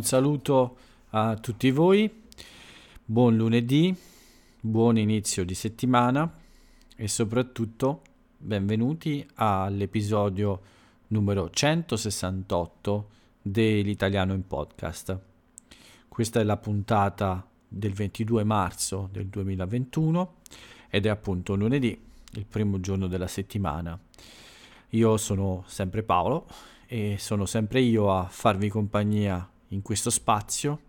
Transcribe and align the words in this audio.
Un 0.00 0.06
saluto 0.06 0.78
a 1.10 1.36
tutti 1.36 1.70
voi, 1.70 2.10
buon 3.04 3.36
lunedì, 3.36 3.94
buon 4.58 4.96
inizio 4.96 5.44
di 5.44 5.52
settimana 5.52 6.38
e 6.96 7.06
soprattutto 7.06 8.00
benvenuti 8.38 9.28
all'episodio 9.34 10.60
numero 11.08 11.50
168 11.50 13.08
dell'Italiano 13.42 14.32
in 14.32 14.46
podcast. 14.46 15.18
Questa 16.08 16.40
è 16.40 16.44
la 16.44 16.56
puntata 16.56 17.46
del 17.68 17.92
22 17.92 18.42
marzo 18.42 19.06
del 19.12 19.26
2021 19.26 20.34
ed 20.88 21.04
è 21.04 21.10
appunto 21.10 21.56
lunedì, 21.56 22.00
il 22.32 22.46
primo 22.46 22.80
giorno 22.80 23.06
della 23.06 23.28
settimana. 23.28 24.00
Io 24.92 25.16
sono 25.18 25.62
sempre 25.66 26.02
Paolo 26.02 26.46
e 26.86 27.16
sono 27.18 27.44
sempre 27.44 27.82
io 27.82 28.10
a 28.10 28.24
farvi 28.24 28.70
compagnia 28.70 29.46
in 29.70 29.82
questo 29.82 30.10
spazio, 30.10 30.82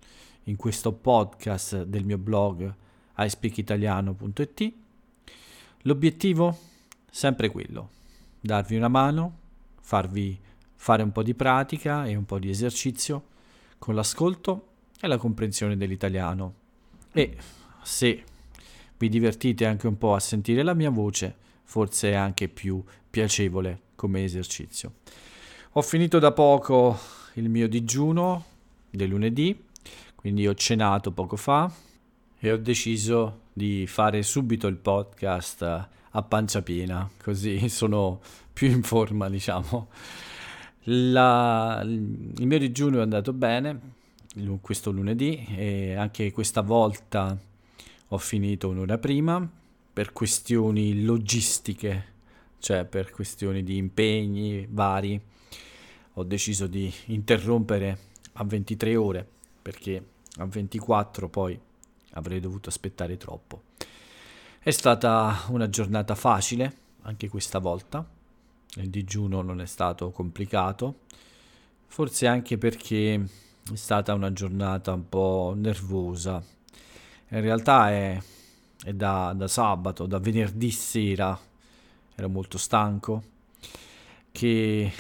in 0.43 0.55
questo 0.55 0.91
podcast 0.91 1.83
del 1.83 2.05
mio 2.05 2.17
blog 2.17 2.73
iSpeakitaliano.it. 3.17 4.73
L'obiettivo? 5.81 6.57
Sempre 7.09 7.49
quello, 7.49 7.89
darvi 8.39 8.75
una 8.75 8.87
mano, 8.87 9.37
farvi 9.81 10.39
fare 10.75 11.03
un 11.03 11.11
po' 11.11 11.23
di 11.23 11.33
pratica 11.33 12.05
e 12.05 12.15
un 12.15 12.25
po' 12.25 12.39
di 12.39 12.49
esercizio 12.49 13.25
con 13.77 13.95
l'ascolto 13.95 14.67
e 14.99 15.07
la 15.07 15.17
comprensione 15.17 15.75
dell'italiano. 15.75 16.53
E 17.11 17.37
se 17.83 18.23
vi 18.97 19.09
divertite 19.09 19.65
anche 19.65 19.87
un 19.87 19.97
po' 19.97 20.13
a 20.15 20.19
sentire 20.19 20.63
la 20.63 20.73
mia 20.73 20.89
voce, 20.89 21.35
forse 21.63 22.11
è 22.11 22.15
anche 22.15 22.47
più 22.47 22.83
piacevole 23.09 23.81
come 23.95 24.23
esercizio. 24.23 24.93
Ho 25.73 25.81
finito 25.81 26.19
da 26.19 26.31
poco 26.31 26.97
il 27.35 27.49
mio 27.49 27.67
digiuno 27.67 28.45
del 28.91 29.09
lunedì, 29.09 29.59
quindi 30.15 30.47
ho 30.47 30.53
cenato 30.53 31.11
poco 31.11 31.35
fa 31.35 31.71
e 32.37 32.51
ho 32.51 32.57
deciso 32.57 33.39
di 33.53 33.87
fare 33.87 34.21
subito 34.21 34.67
il 34.67 34.75
podcast 34.75 35.87
a 36.13 36.21
pancia 36.23 36.61
piena, 36.61 37.09
così 37.23 37.67
sono 37.69 38.19
più 38.51 38.69
in 38.69 38.83
forma, 38.83 39.29
diciamo. 39.29 39.87
La, 40.85 41.81
il 41.83 42.47
mio 42.47 42.57
digiuno 42.57 42.99
è 42.99 43.01
andato 43.01 43.33
bene 43.33 43.99
questo 44.61 44.91
lunedì 44.91 45.45
e 45.55 45.93
anche 45.93 46.31
questa 46.31 46.61
volta 46.61 47.37
ho 48.07 48.17
finito 48.17 48.69
un'ora 48.69 48.97
prima 48.97 49.47
per 49.93 50.11
questioni 50.13 51.03
logistiche, 51.03 52.05
cioè 52.59 52.85
per 52.85 53.11
questioni 53.11 53.63
di 53.63 53.77
impegni 53.77 54.67
vari 54.69 55.19
ho 56.13 56.23
deciso 56.23 56.67
di 56.67 56.91
interrompere 57.05 58.09
a 58.33 58.43
23 58.43 58.95
ore 58.95 59.27
perché 59.61 60.03
a 60.37 60.45
24 60.45 61.29
poi 61.29 61.59
avrei 62.11 62.39
dovuto 62.39 62.69
aspettare 62.69 63.17
troppo. 63.17 63.63
È 64.59 64.71
stata 64.71 65.45
una 65.47 65.69
giornata 65.69 66.15
facile 66.15 66.77
anche 67.03 67.29
questa 67.29 67.59
volta, 67.59 68.05
il 68.75 68.89
digiuno 68.89 69.41
non 69.41 69.59
è 69.59 69.65
stato 69.65 70.11
complicato, 70.11 70.99
forse 71.87 72.27
anche 72.27 72.57
perché 72.57 73.13
è 73.15 73.75
stata 73.75 74.13
una 74.13 74.31
giornata 74.31 74.93
un 74.93 75.09
po' 75.09 75.53
nervosa. 75.55 76.43
In 77.29 77.41
realtà 77.41 77.89
è, 77.89 78.21
è 78.83 78.93
da, 78.93 79.33
da 79.35 79.47
sabato, 79.47 80.05
da 80.05 80.19
venerdì 80.19 80.71
sera, 80.71 81.37
ero 82.15 82.29
molto 82.29 82.57
stanco, 82.57 83.23
che 84.31 84.91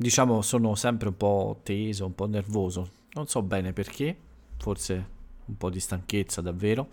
diciamo 0.00 0.42
sono 0.42 0.76
sempre 0.76 1.08
un 1.08 1.16
po' 1.16 1.58
teso, 1.64 2.06
un 2.06 2.14
po' 2.14 2.28
nervoso, 2.28 2.90
non 3.14 3.26
so 3.26 3.42
bene 3.42 3.72
perché, 3.72 4.16
forse 4.56 5.16
un 5.46 5.56
po' 5.56 5.70
di 5.70 5.80
stanchezza 5.80 6.40
davvero, 6.40 6.88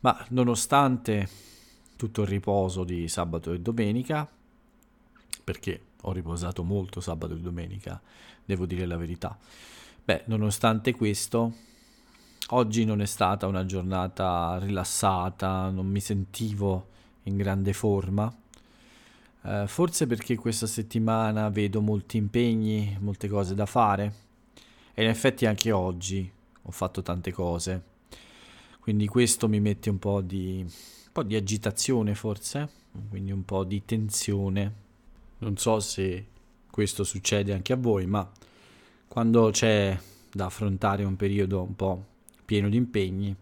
ma 0.00 0.24
nonostante 0.30 1.28
tutto 1.96 2.22
il 2.22 2.28
riposo 2.28 2.82
di 2.82 3.08
sabato 3.08 3.52
e 3.52 3.60
domenica, 3.60 4.26
perché 5.44 5.80
ho 6.00 6.12
riposato 6.12 6.64
molto 6.64 7.00
sabato 7.02 7.34
e 7.34 7.40
domenica, 7.40 8.00
devo 8.42 8.64
dire 8.64 8.86
la 8.86 8.96
verità. 8.96 9.36
Beh, 10.02 10.22
nonostante 10.26 10.94
questo, 10.94 11.52
oggi 12.48 12.86
non 12.86 13.02
è 13.02 13.06
stata 13.06 13.46
una 13.46 13.66
giornata 13.66 14.58
rilassata, 14.58 15.68
non 15.68 15.86
mi 15.86 16.00
sentivo 16.00 16.88
in 17.24 17.36
grande 17.36 17.74
forma 17.74 18.34
Uh, 19.42 19.66
forse 19.66 20.06
perché 20.06 20.36
questa 20.36 20.66
settimana 20.66 21.48
vedo 21.48 21.80
molti 21.80 22.18
impegni, 22.18 22.96
molte 23.00 23.26
cose 23.26 23.54
da 23.54 23.64
fare 23.64 24.14
e 24.92 25.02
in 25.02 25.08
effetti 25.08 25.46
anche 25.46 25.72
oggi 25.72 26.30
ho 26.62 26.70
fatto 26.70 27.00
tante 27.00 27.32
cose. 27.32 27.82
Quindi 28.80 29.06
questo 29.06 29.48
mi 29.48 29.60
mette 29.60 29.88
un 29.88 29.98
po' 29.98 30.20
di, 30.20 30.60
un 30.62 31.12
po' 31.12 31.22
di 31.22 31.36
agitazione 31.36 32.14
forse, 32.14 32.68
quindi 33.08 33.32
un 33.32 33.44
po' 33.44 33.64
di 33.64 33.82
tensione. 33.84 34.74
Non 35.38 35.56
so 35.56 35.80
se 35.80 36.26
questo 36.70 37.04
succede 37.04 37.54
anche 37.54 37.72
a 37.72 37.76
voi, 37.76 38.06
ma 38.06 38.30
quando 39.08 39.50
c'è 39.50 39.98
da 40.30 40.46
affrontare 40.46 41.04
un 41.04 41.16
periodo 41.16 41.62
un 41.62 41.74
po' 41.74 42.04
pieno 42.44 42.68
di 42.68 42.76
impegni, 42.76 43.34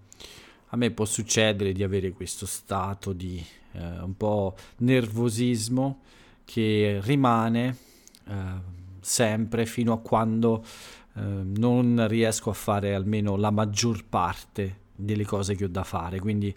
a 0.71 0.77
me 0.77 0.91
può 0.91 1.05
succedere 1.05 1.73
di 1.73 1.83
avere 1.83 2.13
questo 2.13 2.47
stato 2.47 3.13
di 3.13 3.45
eh, 3.79 4.01
un 4.01 4.17
po' 4.17 4.57
nervosismo 4.79 6.01
che 6.45 7.01
rimane 7.03 7.77
eh, 8.27 8.35
sempre 9.01 9.67
fino 9.67 9.93
a 9.93 9.99
quando 9.99 10.65
eh, 11.15 11.21
non 11.21 12.07
riesco 12.09 12.51
a 12.51 12.55
fare 12.55 12.95
almeno 12.95 13.37
la 13.37 13.51
maggior 13.51 14.05
parte 14.05 14.87
delle 14.95 15.25
cose 15.25 15.55
che 15.55 15.65
ho 15.65 15.69
da 15.69 15.85
fare. 15.85 16.19
Quindi 16.19 16.55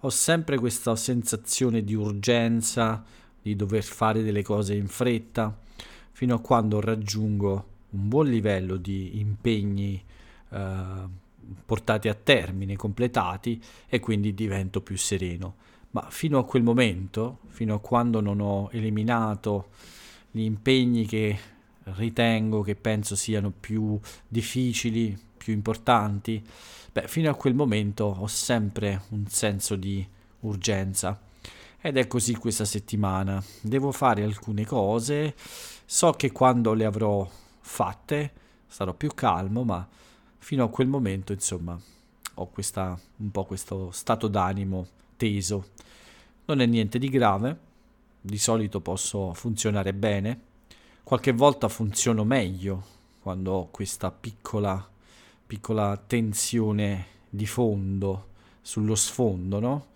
ho 0.00 0.10
sempre 0.10 0.58
questa 0.58 0.96
sensazione 0.96 1.84
di 1.84 1.94
urgenza, 1.94 3.04
di 3.40 3.54
dover 3.54 3.84
fare 3.84 4.22
delle 4.22 4.42
cose 4.42 4.74
in 4.74 4.88
fretta, 4.88 5.56
fino 6.12 6.34
a 6.34 6.40
quando 6.40 6.80
raggiungo 6.80 7.72
un 7.90 8.08
buon 8.08 8.26
livello 8.26 8.76
di 8.76 9.20
impegni 9.20 10.02
eh, 10.50 11.22
portati 11.64 12.08
a 12.08 12.14
termine, 12.14 12.74
completati 12.74 13.62
e 13.88 14.00
quindi 14.00 14.34
divento 14.34 14.80
più 14.80 14.96
sereno 14.96 15.54
ma 15.94 16.06
fino 16.10 16.38
a 16.38 16.44
quel 16.44 16.62
momento, 16.62 17.38
fino 17.48 17.74
a 17.74 17.80
quando 17.80 18.20
non 18.20 18.40
ho 18.40 18.68
eliminato 18.72 19.68
gli 20.30 20.42
impegni 20.42 21.06
che 21.06 21.38
ritengo 21.84 22.62
che 22.62 22.74
penso 22.74 23.14
siano 23.14 23.52
più 23.52 23.98
difficili, 24.26 25.16
più 25.36 25.52
importanti, 25.52 26.44
beh, 26.92 27.06
fino 27.06 27.30
a 27.30 27.34
quel 27.34 27.54
momento 27.54 28.04
ho 28.04 28.26
sempre 28.26 29.02
un 29.10 29.26
senso 29.28 29.76
di 29.76 30.04
urgenza. 30.40 31.20
Ed 31.80 31.96
è 31.96 32.08
così 32.08 32.34
questa 32.34 32.64
settimana. 32.64 33.42
Devo 33.60 33.92
fare 33.92 34.24
alcune 34.24 34.64
cose, 34.64 35.34
so 35.84 36.10
che 36.12 36.32
quando 36.32 36.72
le 36.72 36.86
avrò 36.86 37.28
fatte 37.60 38.32
sarò 38.66 38.94
più 38.94 39.10
calmo, 39.14 39.62
ma 39.62 39.86
fino 40.38 40.64
a 40.64 40.70
quel 40.70 40.88
momento, 40.88 41.32
insomma, 41.32 41.78
ho 42.34 42.48
questa, 42.48 42.98
un 43.18 43.30
po' 43.30 43.44
questo 43.44 43.90
stato 43.92 44.26
d'animo 44.26 44.88
teso. 45.16 45.73
Non 46.46 46.60
è 46.60 46.66
niente 46.66 46.98
di 46.98 47.08
grave, 47.08 47.58
di 48.20 48.36
solito 48.36 48.80
posso 48.80 49.32
funzionare 49.32 49.94
bene, 49.94 50.40
qualche 51.02 51.32
volta 51.32 51.68
funziono 51.68 52.24
meglio 52.24 52.84
quando 53.20 53.52
ho 53.52 53.68
questa 53.70 54.10
piccola, 54.10 54.86
piccola 55.46 55.96
tensione 56.06 57.06
di 57.30 57.46
fondo 57.46 58.28
sullo 58.60 58.94
sfondo, 58.94 59.58
no? 59.58 59.86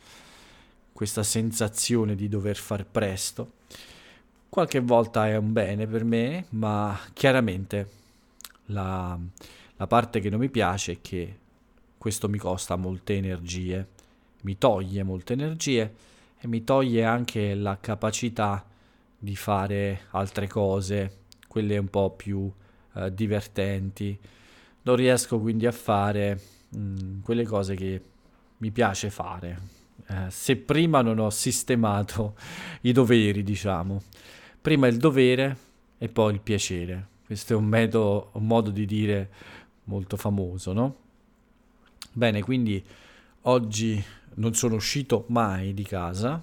Questa 0.95 1.23
sensazione 1.23 2.15
di 2.15 2.31
dover 2.31 2.57
far 2.57 2.87
presto. 2.87 3.53
Qualche 4.49 4.81
volta 4.81 5.29
è 5.29 5.37
un 5.37 5.53
bene 5.53 5.87
per 5.87 6.05
me, 6.05 6.47
ma 6.51 6.99
chiaramente 7.13 7.91
la, 8.67 9.19
la 9.77 9.87
parte 9.87 10.21
che 10.21 10.31
non 10.31 10.41
mi 10.41 10.49
piace 10.49 10.93
è 10.93 10.99
che 11.03 11.39
questo 11.99 12.27
mi 12.31 12.39
costa 12.39 12.77
molte 12.77 13.17
energie, 13.17 13.87
mi 14.43 14.57
toglie 14.57 15.03
molte 15.03 15.35
energie 15.35 16.17
e 16.41 16.47
mi 16.47 16.63
toglie 16.63 17.05
anche 17.05 17.55
la 17.55 17.79
capacità 17.81 18.65
di 19.19 19.35
fare 19.35 20.03
altre 20.11 20.47
cose, 20.47 21.25
quelle 21.49 21.77
un 21.79 21.89
po' 21.89 22.11
più 22.11 22.51
eh, 22.95 23.13
divertenti. 23.13 24.19
Non 24.83 24.97
riesco 24.97 25.41
quindi 25.41 25.67
a 25.67 25.73
fare 25.73 26.41
mh, 26.69 26.79
mm, 26.79 27.21
quelle 27.23 27.45
cose 27.45 27.75
che 27.75 28.01
mi 28.59 28.71
piace 28.71 29.11
fare. 29.11 29.77
Eh, 30.07 30.31
se 30.31 30.57
prima 30.57 31.03
non 31.03 31.19
ho 31.19 31.31
sistemato 31.31 32.37
i 32.83 32.93
doveri, 32.93 33.43
diciamo. 33.43 34.03
Prima 34.61 34.87
il 34.87 34.97
dovere 34.97 35.57
e 35.99 36.09
poi 36.09 36.35
il 36.35 36.41
piacere. 36.41 37.17
Questo 37.27 37.53
è 37.53 37.57
un, 37.57 37.65
metodo, 37.65 38.31
un 38.35 38.47
modo 38.47 38.71
di 38.71 38.87
dire 38.87 39.31
molto 39.85 40.17
famoso, 40.17 40.73
no? 40.73 40.97
Bene, 42.13 42.43
quindi 42.43 42.83
oggi 43.43 44.03
non 44.39 44.55
sono 44.55 44.77
uscito 44.77 45.25
mai 45.29 45.75
di 45.75 45.85
casa 45.85 46.43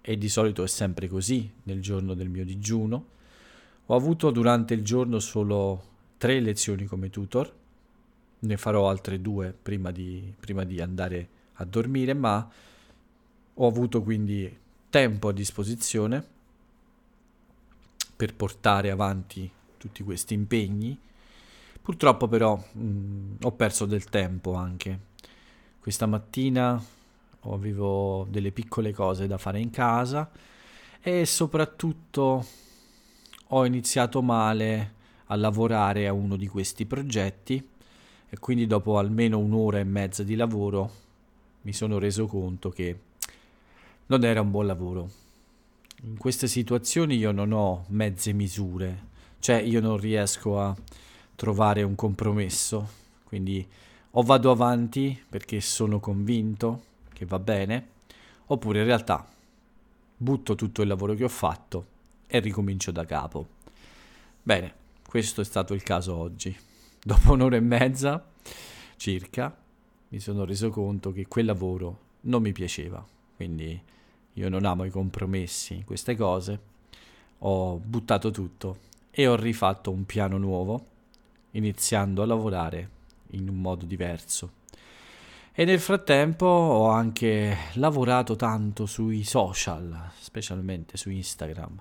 e 0.00 0.18
di 0.18 0.28
solito 0.28 0.62
è 0.62 0.68
sempre 0.68 1.08
così 1.08 1.50
nel 1.64 1.80
giorno 1.80 2.14
del 2.14 2.28
mio 2.28 2.44
digiuno. 2.44 3.06
Ho 3.86 3.94
avuto 3.94 4.30
durante 4.30 4.74
il 4.74 4.82
giorno 4.82 5.18
solo 5.18 5.92
tre 6.16 6.40
lezioni 6.40 6.86
come 6.86 7.10
tutor, 7.10 7.52
ne 8.38 8.56
farò 8.56 8.88
altre 8.88 9.20
due 9.20 9.54
prima 9.60 9.90
di, 9.90 10.32
prima 10.38 10.64
di 10.64 10.80
andare 10.80 11.28
a 11.54 11.64
dormire, 11.64 12.14
ma 12.14 12.48
ho 13.54 13.66
avuto 13.66 14.02
quindi 14.02 14.58
tempo 14.90 15.28
a 15.28 15.32
disposizione 15.32 16.24
per 18.16 18.34
portare 18.34 18.90
avanti 18.90 19.50
tutti 19.76 20.02
questi 20.02 20.34
impegni. 20.34 20.98
Purtroppo 21.82 22.28
però 22.28 22.56
mh, 22.56 23.36
ho 23.42 23.52
perso 23.52 23.86
del 23.86 24.04
tempo 24.04 24.54
anche. 24.54 25.12
Questa 25.80 26.06
mattina 26.06 26.82
avevo 27.52 28.26
delle 28.30 28.52
piccole 28.52 28.92
cose 28.92 29.26
da 29.26 29.36
fare 29.36 29.60
in 29.60 29.70
casa 29.70 30.30
e 31.02 31.26
soprattutto 31.26 32.46
ho 33.48 33.66
iniziato 33.66 34.22
male 34.22 34.94
a 35.26 35.36
lavorare 35.36 36.06
a 36.06 36.12
uno 36.12 36.36
di 36.36 36.46
questi 36.46 36.86
progetti 36.86 37.68
e 38.28 38.38
quindi 38.38 38.66
dopo 38.66 38.98
almeno 38.98 39.38
un'ora 39.38 39.78
e 39.78 39.84
mezza 39.84 40.22
di 40.22 40.34
lavoro 40.34 41.02
mi 41.62 41.72
sono 41.72 41.98
reso 41.98 42.26
conto 42.26 42.70
che 42.70 42.98
non 44.06 44.24
era 44.24 44.40
un 44.40 44.50
buon 44.50 44.66
lavoro. 44.66 45.10
In 46.04 46.16
queste 46.18 46.46
situazioni 46.46 47.16
io 47.16 47.32
non 47.32 47.52
ho 47.52 47.84
mezze 47.88 48.32
misure, 48.32 49.06
cioè 49.38 49.60
io 49.60 49.80
non 49.80 49.96
riesco 49.96 50.58
a 50.58 50.74
trovare 51.34 51.82
un 51.82 51.94
compromesso, 51.94 52.88
quindi 53.24 53.66
o 54.12 54.22
vado 54.22 54.50
avanti 54.50 55.22
perché 55.28 55.60
sono 55.60 56.00
convinto 56.00 56.92
che 57.14 57.24
va 57.24 57.38
bene, 57.38 57.88
oppure 58.46 58.80
in 58.80 58.84
realtà 58.84 59.26
butto 60.16 60.54
tutto 60.54 60.82
il 60.82 60.88
lavoro 60.88 61.14
che 61.14 61.24
ho 61.24 61.28
fatto 61.28 61.86
e 62.26 62.40
ricomincio 62.40 62.90
da 62.90 63.06
capo. 63.06 63.48
Bene, 64.42 64.74
questo 65.08 65.40
è 65.40 65.44
stato 65.44 65.72
il 65.72 65.82
caso 65.82 66.14
oggi. 66.14 66.54
Dopo 67.02 67.32
un'ora 67.32 67.56
e 67.56 67.60
mezza 67.60 68.22
circa 68.96 69.56
mi 70.08 70.20
sono 70.20 70.44
reso 70.44 70.70
conto 70.70 71.12
che 71.12 71.26
quel 71.26 71.46
lavoro 71.46 71.98
non 72.22 72.42
mi 72.42 72.52
piaceva, 72.52 73.04
quindi 73.36 73.80
io 74.32 74.48
non 74.48 74.64
amo 74.64 74.84
i 74.84 74.90
compromessi 74.90 75.74
in 75.74 75.84
queste 75.84 76.16
cose, 76.16 76.60
ho 77.38 77.76
buttato 77.76 78.30
tutto 78.30 78.78
e 79.10 79.26
ho 79.26 79.36
rifatto 79.36 79.90
un 79.90 80.04
piano 80.04 80.38
nuovo, 80.38 80.86
iniziando 81.52 82.22
a 82.22 82.26
lavorare 82.26 82.90
in 83.30 83.48
un 83.48 83.60
modo 83.60 83.84
diverso. 83.84 84.62
E 85.56 85.64
nel 85.64 85.78
frattempo 85.78 86.46
ho 86.46 86.88
anche 86.88 87.56
lavorato 87.74 88.34
tanto 88.34 88.86
sui 88.86 89.22
social, 89.22 90.10
specialmente 90.18 90.96
su 90.96 91.10
Instagram. 91.10 91.80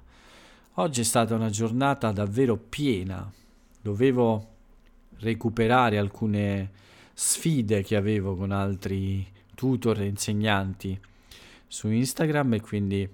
Oggi 0.73 1.01
è 1.01 1.03
stata 1.03 1.33
una 1.33 1.49
giornata 1.49 2.11
davvero 2.11 2.55
piena. 2.55 3.27
Dovevo 3.81 4.49
recuperare 5.21 5.97
alcune 5.97 6.69
sfide 7.15 7.81
che 7.81 7.95
avevo 7.95 8.35
con 8.35 8.51
altri 8.51 9.25
tutor 9.55 10.01
e 10.01 10.05
insegnanti 10.05 10.99
su 11.65 11.89
Instagram 11.89 12.53
e 12.53 12.61
quindi 12.61 13.09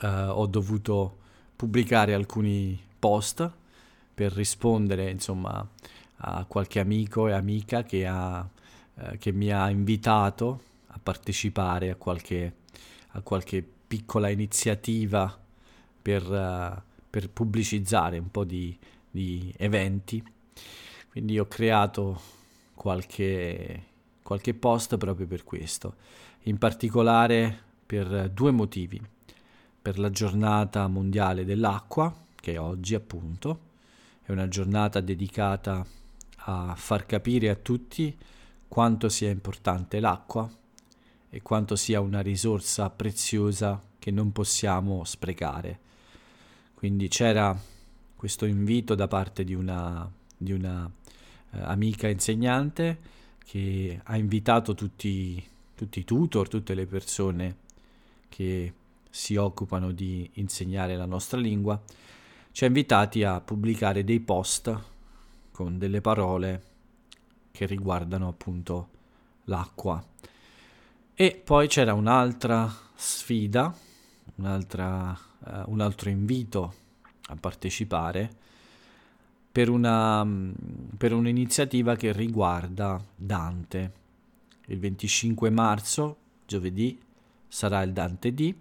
uh, 0.00 0.06
ho 0.06 0.46
dovuto 0.46 1.18
pubblicare 1.54 2.12
alcuni 2.12 2.76
post 2.98 3.48
per 4.12 4.32
rispondere 4.32 5.08
insomma 5.10 5.64
a 6.16 6.44
qualche 6.44 6.80
amico 6.80 7.28
e 7.28 7.32
amica 7.32 7.84
che, 7.84 8.04
ha, 8.04 8.48
uh, 8.94 9.16
che 9.18 9.32
mi 9.32 9.50
ha 9.50 9.68
invitato 9.70 10.62
a 10.88 11.00
partecipare 11.02 11.90
a 11.90 11.96
qualche, 11.96 12.54
a 13.10 13.20
qualche 13.20 13.66
piccola 13.86 14.28
iniziativa 14.28 15.38
per, 16.00 16.22
uh, 16.30 16.80
per, 17.08 17.30
pubblicizzare 17.30 18.18
un 18.18 18.30
po' 18.30 18.44
di, 18.44 18.76
di 19.10 19.52
eventi. 19.56 20.22
Quindi 21.10 21.38
ho 21.38 21.46
creato 21.46 22.20
qualche, 22.74 23.84
qualche 24.22 24.54
post 24.54 24.96
proprio 24.96 25.26
per 25.26 25.44
questo 25.44 25.94
in 26.44 26.58
particolare 26.58 27.70
per 27.84 28.30
due 28.30 28.50
motivi. 28.50 29.00
Per 29.82 29.98
la 29.98 30.10
giornata 30.10 30.86
mondiale 30.86 31.44
dell'acqua, 31.44 32.14
che 32.36 32.52
è 32.52 32.60
oggi 32.60 32.94
appunto, 32.94 33.70
è 34.22 34.30
una 34.30 34.48
giornata 34.48 35.00
dedicata 35.00 35.84
a 36.44 36.74
far 36.76 37.04
capire 37.04 37.50
a 37.50 37.56
tutti 37.56 38.16
quanto 38.72 39.10
sia 39.10 39.28
importante 39.28 40.00
l'acqua 40.00 40.50
e 41.28 41.42
quanto 41.42 41.76
sia 41.76 42.00
una 42.00 42.22
risorsa 42.22 42.88
preziosa 42.88 43.78
che 43.98 44.10
non 44.10 44.32
possiamo 44.32 45.04
sprecare. 45.04 45.78
Quindi 46.72 47.08
c'era 47.08 47.54
questo 48.16 48.46
invito 48.46 48.94
da 48.94 49.08
parte 49.08 49.44
di 49.44 49.52
una, 49.52 50.10
di 50.34 50.52
una 50.52 50.90
eh, 51.50 51.58
amica 51.60 52.08
insegnante 52.08 52.98
che 53.44 54.00
ha 54.02 54.16
invitato 54.16 54.72
tutti 54.72 55.46
tutti 55.74 55.98
i 55.98 56.04
tutor, 56.04 56.48
tutte 56.48 56.72
le 56.72 56.86
persone 56.86 57.56
che 58.30 58.72
si 59.10 59.36
occupano 59.36 59.92
di 59.92 60.30
insegnare 60.36 60.96
la 60.96 61.04
nostra 61.04 61.38
lingua, 61.38 61.78
ci 62.52 62.64
ha 62.64 62.68
invitati 62.68 63.22
a 63.22 63.38
pubblicare 63.42 64.02
dei 64.02 64.20
post 64.20 64.74
con 65.50 65.76
delle 65.76 66.00
parole 66.00 66.70
che 67.62 67.66
riguardano 67.66 68.28
appunto 68.28 68.88
l'acqua. 69.44 70.04
E 71.14 71.40
poi 71.44 71.68
c'era 71.68 71.94
un'altra 71.94 72.70
sfida, 72.94 73.72
un'altra, 74.36 75.16
uh, 75.38 75.70
un 75.70 75.80
altro 75.80 76.10
invito 76.10 76.74
a 77.28 77.36
partecipare 77.36 78.30
per, 79.52 79.68
una, 79.68 80.26
per 80.96 81.12
un'iniziativa 81.12 81.94
che 81.94 82.12
riguarda 82.12 83.00
Dante 83.14 84.00
il 84.66 84.78
25 84.78 85.50
marzo, 85.50 86.16
giovedì, 86.46 87.00
sarà 87.46 87.82
il 87.82 87.92
Dante 87.92 88.32
D 88.32 88.54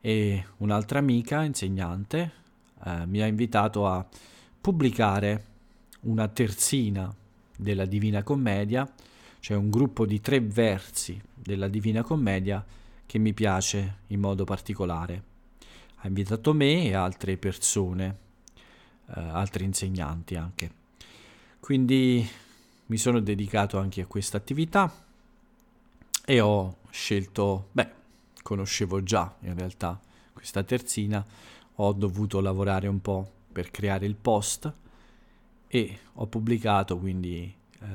e 0.00 0.46
un'altra 0.58 0.98
amica, 0.98 1.42
insegnante, 1.42 2.32
eh, 2.84 3.06
mi 3.06 3.20
ha 3.20 3.26
invitato 3.26 3.86
a 3.86 4.04
pubblicare 4.60 5.44
una 6.02 6.28
terzina 6.28 7.14
della 7.56 7.86
Divina 7.86 8.22
Commedia, 8.22 8.90
cioè 9.40 9.56
un 9.56 9.70
gruppo 9.70 10.06
di 10.06 10.20
tre 10.20 10.40
versi 10.40 11.20
della 11.34 11.68
Divina 11.68 12.02
Commedia 12.02 12.64
che 13.06 13.18
mi 13.18 13.32
piace 13.32 13.98
in 14.08 14.20
modo 14.20 14.44
particolare. 14.44 15.22
Ha 15.96 16.08
invitato 16.08 16.52
me 16.52 16.84
e 16.84 16.94
altre 16.94 17.36
persone, 17.36 18.18
eh, 19.14 19.20
altri 19.20 19.64
insegnanti 19.64 20.34
anche. 20.34 20.70
Quindi 21.60 22.28
mi 22.86 22.96
sono 22.96 23.20
dedicato 23.20 23.78
anche 23.78 24.02
a 24.02 24.06
questa 24.06 24.36
attività 24.36 25.04
e 26.24 26.40
ho 26.40 26.78
scelto, 26.90 27.68
beh, 27.72 27.90
conoscevo 28.42 29.02
già 29.02 29.34
in 29.40 29.54
realtà 29.54 30.00
questa 30.32 30.62
terzina, 30.62 31.24
ho 31.76 31.92
dovuto 31.92 32.40
lavorare 32.40 32.86
un 32.88 33.00
po' 33.00 33.30
per 33.52 33.70
creare 33.70 34.06
il 34.06 34.16
post 34.16 34.72
e 35.68 35.98
ho 36.14 36.26
pubblicato 36.26 36.98
quindi 36.98 37.52
eh, 37.80 37.86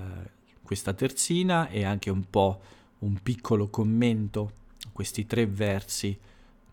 questa 0.61 0.93
terzina 0.93 1.69
e 1.69 1.83
anche 1.83 2.09
un 2.09 2.29
po' 2.29 2.61
un 2.99 3.17
piccolo 3.21 3.67
commento 3.69 4.51
a 4.85 4.89
questi 4.91 5.25
tre 5.25 5.45
versi 5.45 6.17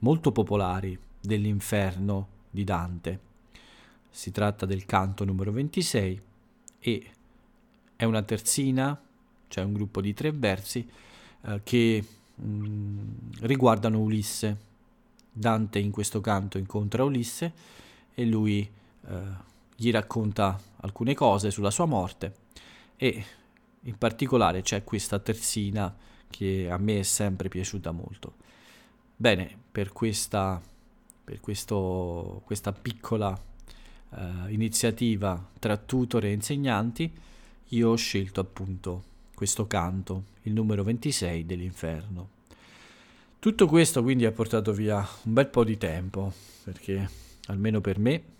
molto 0.00 0.32
popolari 0.32 0.98
dell'inferno 1.20 2.28
di 2.50 2.64
Dante. 2.64 3.20
Si 4.10 4.30
tratta 4.30 4.66
del 4.66 4.84
canto 4.84 5.24
numero 5.24 5.52
26 5.52 6.22
e 6.80 7.10
è 7.96 8.04
una 8.04 8.22
terzina, 8.22 9.00
cioè 9.48 9.64
un 9.64 9.72
gruppo 9.72 10.00
di 10.00 10.14
tre 10.14 10.32
versi 10.32 10.88
eh, 11.42 11.60
che 11.64 12.04
mh, 12.34 12.46
mm, 12.46 13.08
riguardano 13.40 13.98
Ulisse. 13.98 14.66
Dante 15.32 15.78
in 15.78 15.92
questo 15.92 16.20
canto 16.20 16.58
incontra 16.58 17.04
Ulisse 17.04 17.52
e 18.14 18.24
lui 18.24 18.68
eh, 19.06 19.46
gli 19.80 19.92
racconta 19.92 20.60
alcune 20.80 21.14
cose 21.14 21.52
sulla 21.52 21.70
sua 21.70 21.84
morte 21.84 22.34
e 22.96 23.24
in 23.82 23.96
particolare 23.96 24.60
c'è 24.60 24.82
questa 24.82 25.20
terzina 25.20 25.94
che 26.28 26.68
a 26.68 26.76
me 26.78 26.98
è 26.98 27.02
sempre 27.04 27.48
piaciuta 27.48 27.92
molto. 27.92 28.34
Bene, 29.14 29.56
per 29.70 29.92
questa, 29.92 30.60
per 31.22 31.38
questo, 31.38 32.42
questa 32.44 32.72
piccola 32.72 33.30
uh, 33.30 34.48
iniziativa 34.48 35.48
tra 35.60 35.76
tutor 35.76 36.24
e 36.24 36.32
insegnanti, 36.32 37.12
io 37.68 37.90
ho 37.90 37.96
scelto 37.96 38.40
appunto 38.40 39.04
questo 39.32 39.68
canto, 39.68 40.24
il 40.42 40.54
numero 40.54 40.82
26 40.82 41.46
dell'inferno. 41.46 42.30
Tutto 43.38 43.68
questo 43.68 44.02
quindi 44.02 44.26
ha 44.26 44.32
portato 44.32 44.72
via 44.72 45.06
un 45.22 45.32
bel 45.34 45.46
po' 45.46 45.62
di 45.62 45.78
tempo, 45.78 46.32
perché 46.64 47.08
almeno 47.46 47.80
per 47.80 48.00
me 48.00 48.36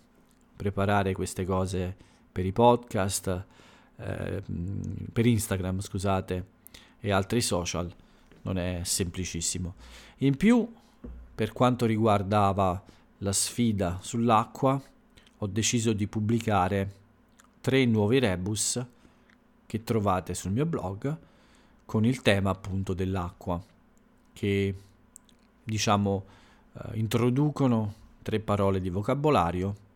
preparare 0.59 1.13
queste 1.13 1.45
cose 1.45 1.95
per 2.29 2.45
i 2.45 2.51
podcast, 2.51 3.45
eh, 3.95 4.43
per 5.13 5.25
Instagram, 5.25 5.79
scusate, 5.79 6.45
e 6.99 7.11
altri 7.13 7.39
social 7.39 7.89
non 8.41 8.57
è 8.57 8.81
semplicissimo. 8.83 9.75
In 10.17 10.35
più, 10.35 10.69
per 11.33 11.53
quanto 11.53 11.85
riguardava 11.85 12.83
la 13.19 13.31
sfida 13.31 13.99
sull'acqua, 14.01 14.81
ho 15.37 15.47
deciso 15.47 15.93
di 15.93 16.07
pubblicare 16.07 16.91
tre 17.61 17.85
nuovi 17.85 18.19
rebus 18.19 18.85
che 19.65 19.83
trovate 19.85 20.33
sul 20.33 20.51
mio 20.51 20.65
blog 20.65 21.17
con 21.85 22.03
il 22.03 22.21
tema 22.21 22.49
appunto 22.49 22.93
dell'acqua 22.93 23.63
che 24.33 24.75
diciamo 25.63 26.25
eh, 26.73 26.97
introducono 26.97 27.93
tre 28.21 28.41
parole 28.41 28.81
di 28.81 28.89
vocabolario 28.89 29.87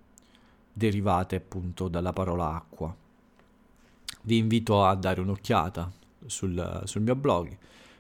derivate 0.74 1.36
appunto 1.36 1.88
dalla 1.88 2.12
parola 2.12 2.56
acqua. 2.56 2.94
Vi 4.24 4.38
invito 4.38 4.84
a 4.84 4.96
dare 4.96 5.22
un'occhiata 5.22 5.92
sul, 6.25 6.82
sul 6.86 7.01
mio 7.01 7.15
blog 7.15 7.56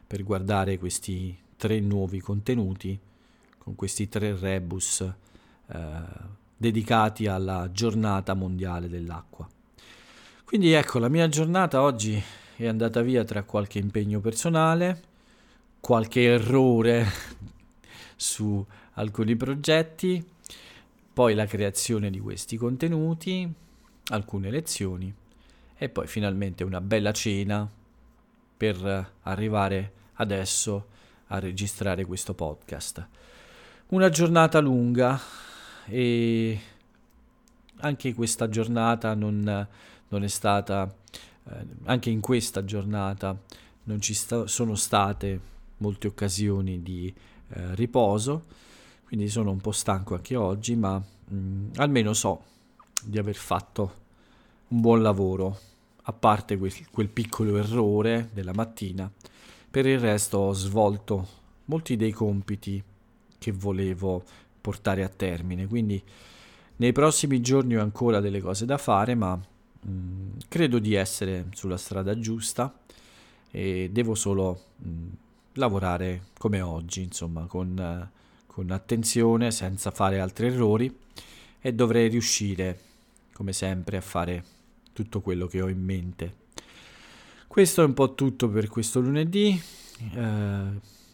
per 0.07 0.23
guardare 0.23 0.77
questi 0.77 1.37
tre 1.55 1.79
nuovi 1.79 2.19
contenuti 2.19 2.99
con 3.57 3.75
questi 3.75 4.09
tre 4.09 4.35
rebus 4.35 5.01
eh, 5.01 6.01
dedicati 6.57 7.27
alla 7.27 7.69
giornata 7.71 8.33
mondiale 8.33 8.89
dell'acqua. 8.89 9.47
Quindi 10.43 10.73
ecco, 10.73 10.99
la 10.99 11.09
mia 11.09 11.27
giornata 11.29 11.81
oggi 11.81 12.21
è 12.55 12.67
andata 12.67 13.01
via 13.01 13.23
tra 13.23 13.43
qualche 13.43 13.79
impegno 13.79 14.19
personale, 14.19 15.01
qualche 15.79 16.23
errore 16.23 17.05
su 18.15 18.65
alcuni 18.93 19.35
progetti, 19.35 20.23
poi 21.13 21.35
la 21.35 21.45
creazione 21.45 22.09
di 22.09 22.19
questi 22.19 22.57
contenuti, 22.57 23.51
alcune 24.07 24.49
lezioni 24.49 25.13
e 25.77 25.89
poi 25.89 26.07
finalmente 26.07 26.63
una 26.63 26.81
bella 26.81 27.11
cena 27.11 27.69
per 28.57 29.11
arrivare 29.21 29.93
adesso 30.13 30.87
a 31.27 31.39
registrare 31.39 32.05
questo 32.05 32.33
podcast. 32.33 33.07
Una 33.89 34.09
giornata 34.09 34.59
lunga 34.59 35.19
e 35.85 36.59
anche 37.77 38.13
questa 38.13 38.49
giornata 38.49 39.13
non, 39.13 39.67
non 40.07 40.23
è 40.23 40.27
stata, 40.27 40.91
eh, 41.49 41.65
anche 41.85 42.09
in 42.09 42.21
questa 42.21 42.63
giornata 42.63 43.37
non 43.83 44.01
ci 44.01 44.13
sta, 44.13 44.47
sono 44.47 44.75
state 44.75 45.39
molte 45.77 46.07
occasioni 46.07 46.81
di 46.81 47.13
eh, 47.49 47.75
riposo, 47.75 48.45
quindi 49.13 49.29
sono 49.29 49.51
un 49.51 49.61
po' 49.61 49.71
stanco 49.71 50.15
anche 50.15 50.35
oggi, 50.35 50.75
ma 50.75 50.97
mh, 50.97 51.35
mm, 51.35 51.69
almeno 51.75 52.13
so 52.13 52.45
di 53.03 53.19
aver 53.19 53.35
fatto 53.35 53.93
un 54.69 54.81
buon 54.81 55.03
lavoro, 55.03 55.55
a 56.01 56.13
parte 56.13 56.57
quel, 56.57 56.73
quel 56.89 57.09
piccolo 57.09 57.57
errore 57.57 58.31
della 58.33 58.53
mattina. 58.55 59.11
Per 59.69 59.85
il 59.85 59.99
resto 59.99 60.39
ho 60.39 60.53
svolto 60.53 61.27
molti 61.65 61.95
dei 61.95 62.11
compiti 62.11 62.83
che 63.37 63.51
volevo 63.51 64.23
portare 64.59 65.03
a 65.03 65.09
termine, 65.09 65.67
quindi 65.67 66.01
nei 66.77 66.91
prossimi 66.91 67.39
giorni 67.39 67.77
ho 67.77 67.83
ancora 67.83 68.19
delle 68.19 68.41
cose 68.41 68.65
da 68.65 68.79
fare, 68.79 69.13
ma 69.13 69.35
mh, 69.35 69.89
mm, 69.91 70.29
credo 70.47 70.79
di 70.79 70.95
essere 70.95 71.49
sulla 71.53 71.77
strada 71.77 72.17
giusta 72.17 72.79
e 73.51 73.91
devo 73.91 74.15
solo 74.15 74.59
mh, 74.77 75.07
lavorare 75.53 76.29
come 76.39 76.61
oggi, 76.61 77.03
insomma, 77.03 77.45
con, 77.45 78.09
uh, 78.09 78.21
con 78.53 78.69
attenzione, 78.69 79.49
senza 79.49 79.89
fare 79.89 80.19
altri 80.19 80.45
errori 80.45 80.95
e 81.59 81.73
dovrei 81.73 82.07
riuscire, 82.07 82.79
come 83.33 83.51
sempre, 83.51 83.97
a 83.97 84.01
fare 84.01 84.43
tutto 84.93 85.21
quello 85.21 85.47
che 85.47 85.59
ho 85.59 85.69
in 85.69 85.83
mente. 85.83 86.35
Questo 87.47 87.81
è 87.81 87.85
un 87.85 87.95
po' 87.95 88.13
tutto 88.13 88.49
per 88.49 88.67
questo 88.67 88.99
lunedì. 88.99 89.59
Eh, 90.13 90.63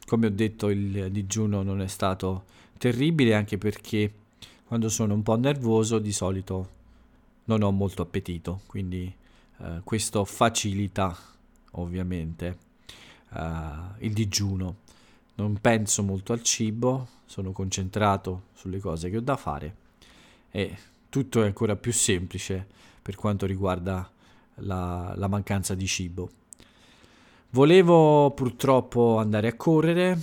come 0.05 0.27
ho 0.27 0.29
detto, 0.29 0.69
il 0.69 1.09
digiuno 1.11 1.61
non 1.63 1.81
è 1.81 1.87
stato 1.87 2.43
terribile 2.77 3.33
anche 3.35 3.57
perché 3.57 4.13
quando 4.65 4.89
sono 4.89 5.13
un 5.13 5.23
po' 5.23 5.37
nervoso 5.37 5.97
di 5.97 6.11
solito 6.11 6.69
non 7.45 7.61
ho 7.61 7.71
molto 7.71 8.01
appetito, 8.01 8.61
quindi 8.65 9.13
eh, 9.61 9.81
questo 9.85 10.25
facilita 10.25 11.17
ovviamente 11.71 12.57
eh, 13.33 13.71
il 13.99 14.11
digiuno. 14.11 14.87
Non 15.39 15.57
penso 15.61 16.03
molto 16.03 16.33
al 16.33 16.43
cibo, 16.43 17.07
sono 17.25 17.53
concentrato 17.53 18.47
sulle 18.55 18.79
cose 18.79 19.09
che 19.09 19.15
ho 19.15 19.21
da 19.21 19.37
fare 19.37 19.75
e 20.51 20.77
tutto 21.07 21.41
è 21.41 21.45
ancora 21.45 21.77
più 21.77 21.93
semplice 21.93 22.67
per 23.01 23.15
quanto 23.15 23.45
riguarda 23.45 24.11
la, 24.55 25.13
la 25.15 25.27
mancanza 25.29 25.75
di 25.75 25.87
cibo. 25.87 26.29
Volevo 27.51 28.31
purtroppo 28.31 29.17
andare 29.17 29.47
a 29.47 29.55
correre, 29.55 30.21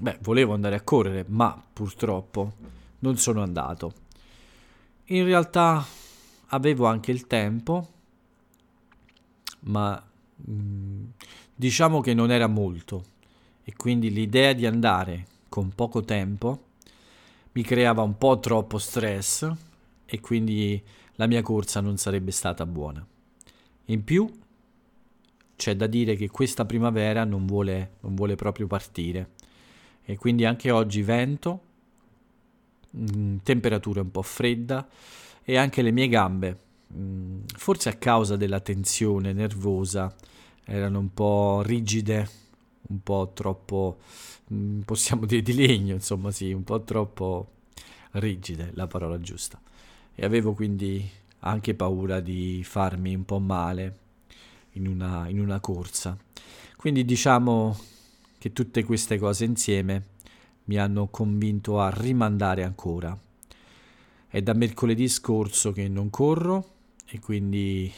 beh, 0.00 0.18
volevo 0.22 0.52
andare 0.52 0.74
a 0.74 0.82
correre, 0.82 1.24
ma 1.28 1.62
purtroppo 1.72 2.54
non 2.98 3.18
sono 3.18 3.44
andato. 3.44 3.92
In 5.06 5.24
realtà 5.26 5.86
avevo 6.46 6.86
anche 6.86 7.12
il 7.12 7.28
tempo, 7.28 7.88
ma 9.60 10.02
mh, 10.34 10.52
mm, 10.52 11.04
diciamo 11.54 12.00
che 12.00 12.14
non 12.14 12.32
era 12.32 12.48
molto 12.48 13.18
e 13.64 13.74
quindi 13.76 14.10
l'idea 14.10 14.52
di 14.52 14.66
andare 14.66 15.26
con 15.48 15.72
poco 15.74 16.02
tempo 16.02 16.68
mi 17.52 17.62
creava 17.62 18.02
un 18.02 18.16
po' 18.16 18.38
troppo 18.38 18.78
stress 18.78 19.50
e 20.06 20.20
quindi 20.20 20.82
la 21.14 21.26
mia 21.26 21.42
corsa 21.42 21.80
non 21.80 21.96
sarebbe 21.96 22.30
stata 22.30 22.64
buona. 22.66 23.04
In 23.86 24.04
più 24.04 24.28
c'è 25.56 25.76
da 25.76 25.86
dire 25.86 26.16
che 26.16 26.30
questa 26.30 26.64
primavera 26.64 27.24
non 27.24 27.44
vuole, 27.46 27.96
non 28.00 28.14
vuole 28.14 28.34
proprio 28.34 28.66
partire 28.66 29.32
e 30.04 30.16
quindi 30.16 30.44
anche 30.44 30.70
oggi 30.70 31.02
vento, 31.02 31.60
mh, 32.90 33.18
mm, 33.18 33.36
temperatura 33.42 34.00
un 34.00 34.10
po' 34.10 34.22
fredda 34.22 34.88
e 35.44 35.56
anche 35.56 35.82
le 35.82 35.90
mie 35.90 36.08
gambe, 36.08 36.58
mm, 36.94 37.40
forse 37.56 37.88
a 37.88 37.94
causa 37.94 38.36
della 38.36 38.60
tensione 38.60 39.32
nervosa, 39.32 40.14
erano 40.64 40.98
un 40.98 41.12
po' 41.12 41.62
rigide, 41.62 42.28
un 42.90 43.02
po' 43.02 43.32
troppo, 43.34 43.98
mm, 44.52 44.80
possiamo 44.82 45.26
dire 45.26 45.42
di 45.42 45.54
legno, 45.54 45.94
insomma 45.94 46.30
sì, 46.30 46.52
un 46.52 46.64
po' 46.64 46.82
troppo 46.82 47.48
rigide, 48.12 48.70
la 48.74 48.86
parola 48.86 49.18
giusta. 49.20 49.60
E 50.14 50.24
avevo 50.24 50.52
quindi 50.52 51.08
anche 51.40 51.74
paura 51.74 52.20
di 52.20 52.62
farmi 52.64 53.14
un 53.14 53.24
po' 53.24 53.38
male 53.38 53.98
in 54.72 54.86
una, 54.86 55.28
in 55.28 55.40
una 55.40 55.60
corsa. 55.60 56.16
Quindi 56.76 57.04
diciamo 57.04 57.78
che 58.38 58.52
tutte 58.52 58.84
queste 58.84 59.18
cose 59.18 59.44
insieme 59.44 60.04
mi 60.64 60.78
hanno 60.78 61.08
convinto 61.08 61.80
a 61.80 61.90
rimandare 61.90 62.64
ancora. 62.64 63.18
È 64.28 64.40
da 64.42 64.52
mercoledì 64.52 65.08
scorso 65.08 65.72
che 65.72 65.88
non 65.88 66.10
corro 66.10 66.74
e 67.06 67.18
quindi 67.18 67.90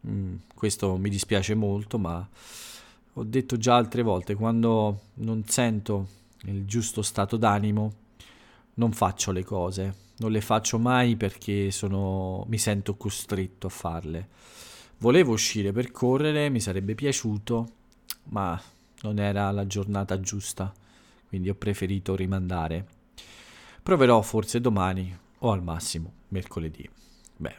mh, 0.00 0.10
mm, 0.10 0.34
questo 0.54 0.96
mi 0.96 1.10
dispiace 1.10 1.54
molto, 1.54 1.98
ma 1.98 2.26
ho 3.18 3.24
detto 3.24 3.56
già 3.56 3.76
altre 3.76 4.02
volte, 4.02 4.34
quando 4.34 5.00
non 5.14 5.44
sento 5.46 6.08
il 6.42 6.66
giusto 6.66 7.00
stato 7.00 7.38
d'animo, 7.38 7.92
non 8.74 8.92
faccio 8.92 9.32
le 9.32 9.42
cose, 9.42 9.94
non 10.18 10.30
le 10.30 10.42
faccio 10.42 10.78
mai 10.78 11.16
perché 11.16 11.70
sono, 11.70 12.44
mi 12.46 12.58
sento 12.58 12.96
costretto 12.96 13.68
a 13.68 13.70
farle. 13.70 14.28
Volevo 14.98 15.32
uscire 15.32 15.72
per 15.72 15.92
correre, 15.92 16.50
mi 16.50 16.60
sarebbe 16.60 16.94
piaciuto, 16.94 17.68
ma 18.24 18.60
non 19.00 19.18
era 19.18 19.50
la 19.50 19.66
giornata 19.66 20.20
giusta, 20.20 20.70
quindi 21.26 21.48
ho 21.48 21.54
preferito 21.54 22.14
rimandare. 22.14 22.86
Proverò 23.82 24.20
forse 24.20 24.60
domani 24.60 25.16
o 25.38 25.52
al 25.52 25.62
massimo 25.62 26.12
mercoledì. 26.28 26.86
Beh, 27.34 27.56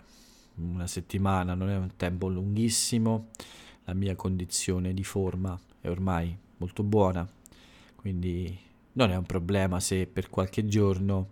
una 0.58 0.86
settimana 0.86 1.56
non 1.56 1.70
è 1.70 1.78
un 1.78 1.96
tempo 1.96 2.28
lunghissimo, 2.28 3.30
la 3.88 3.94
mia 3.94 4.16
condizione 4.16 4.94
di 4.94 5.04
forma 5.04 5.60
è 5.82 5.90
ormai 5.90 6.38
molto 6.58 6.84
buona, 6.84 7.28
quindi 7.98 8.58
non 8.94 9.12
è 9.12 9.18
un 9.18 9.26
problema 9.26 9.82
se 9.82 10.08
per 10.08 10.30
qualche 10.30 10.66
giorno 10.66 11.32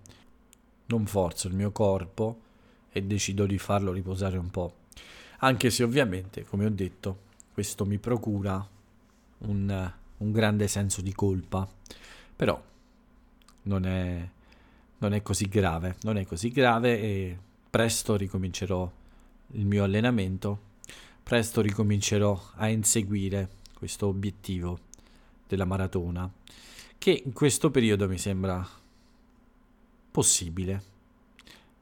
non 0.88 1.06
forzo 1.06 1.48
il 1.48 1.56
mio 1.56 1.72
corpo 1.72 2.42
e 2.92 3.02
decido 3.04 3.46
di 3.46 3.58
farlo 3.58 3.94
riposare 3.94 4.38
un 4.38 4.52
po' 4.52 4.84
anche 5.40 5.70
se 5.70 5.84
ovviamente, 5.84 6.44
come 6.44 6.66
ho 6.66 6.70
detto, 6.70 7.20
questo 7.54 7.86
mi 7.86 7.98
procura 7.98 8.68
un, 9.40 9.94
un 10.18 10.32
grande 10.32 10.68
senso 10.68 11.02
di 11.02 11.14
colpa, 11.14 11.68
però 12.36 12.62
non 13.64 13.86
è, 13.86 14.30
non 14.98 15.14
è 15.14 15.22
così 15.22 15.48
grave, 15.48 15.98
non 16.02 16.18
è 16.18 16.26
così 16.26 16.50
grave 16.50 17.00
e 17.00 17.38
presto 17.70 18.16
ricomincerò 18.16 18.92
il 19.52 19.66
mio 19.66 19.84
allenamento, 19.84 20.74
presto 21.26 21.60
ricomincerò 21.62 22.40
a 22.58 22.68
inseguire 22.68 23.50
questo 23.74 24.06
obiettivo 24.06 24.78
della 25.48 25.66
maratona, 25.66 26.32
che 27.00 27.24
in 27.26 27.34
questo 27.34 27.72
periodo 27.72 28.08
mi 28.08 28.20
sembra 28.20 28.64
possibile 30.12 30.84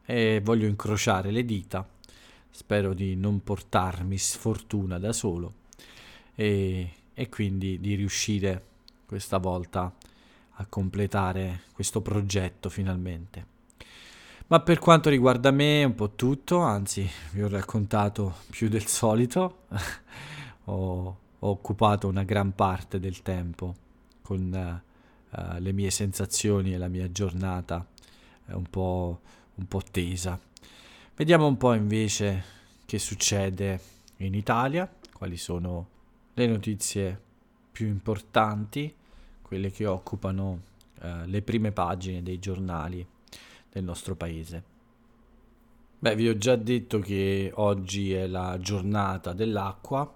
e 0.06 0.40
voglio 0.42 0.66
incrociare 0.66 1.30
le 1.30 1.44
dita 1.44 1.86
spero 2.50 2.94
di 2.94 3.18
non 3.18 3.44
portarmi 3.44 4.18
sfortuna 4.18 4.98
da 4.98 5.12
solo 5.12 5.54
e, 6.36 6.90
e 7.14 7.28
quindi 7.28 7.82
di 7.82 7.96
riuscire 7.96 8.66
questa 9.06 9.40
volta 9.40 9.94
a 10.52 10.66
completare 10.68 11.64
questo 11.74 12.02
progetto 12.02 12.70
finalmente. 12.70 13.53
Ma 14.48 14.60
per 14.60 14.78
quanto 14.78 15.10
riguarda 15.10 15.52
me 15.52 15.86
un 15.86 15.96
po' 15.96 16.12
tutto, 16.12 16.60
anzi 16.60 17.10
vi 17.32 17.42
ho 17.42 17.48
raccontato 17.48 18.36
più 18.50 18.68
del 18.68 18.86
solito, 18.86 19.68
ho, 20.66 21.18
ho, 21.40 21.50
occupato 21.50 22.10
una 22.10 22.24
gran 22.24 22.54
parte 22.54 23.00
del 23.00 23.22
tempo 23.22 23.74
con 24.22 24.82
uh, 25.32 25.60
le 25.60 25.72
mie 25.72 25.90
sensazioni 25.90 26.74
e 26.74 26.78
la 26.78 26.90
mia 26.90 27.10
giornata 27.10 27.86
un 28.48 28.66
po', 28.70 29.22
un 29.56 29.66
po' 29.66 29.82
tesa. 29.90 30.38
Vediamo 31.16 31.48
un 31.48 31.58
po' 31.58 31.74
invece 31.74 32.44
che 32.86 33.00
succede 33.00 33.80
in 34.18 34.34
Italia, 34.34 34.92
quali 35.14 35.38
sono 35.38 35.88
le 36.34 36.48
notizie 36.48 37.20
più 37.72 37.88
importanti, 37.88 38.94
quelle 39.42 39.72
che 39.72 39.86
occupano 39.86 40.62
uh, 41.02 41.08
le 41.26 41.42
prime 41.42 41.72
pagine 41.72 42.22
dei 42.22 42.40
giornali 42.40 43.08
del 43.74 43.84
nostro 43.84 44.16
paese. 44.16 44.64
Beh, 45.98 46.16
vi 46.16 46.30
ho 46.30 46.38
già 46.38 46.56
detto 46.56 47.00
che 47.00 47.52
oggi 47.56 48.14
è 48.14 48.28
la 48.28 48.60
giornata 48.60 49.34
dell'acqua 49.34 50.14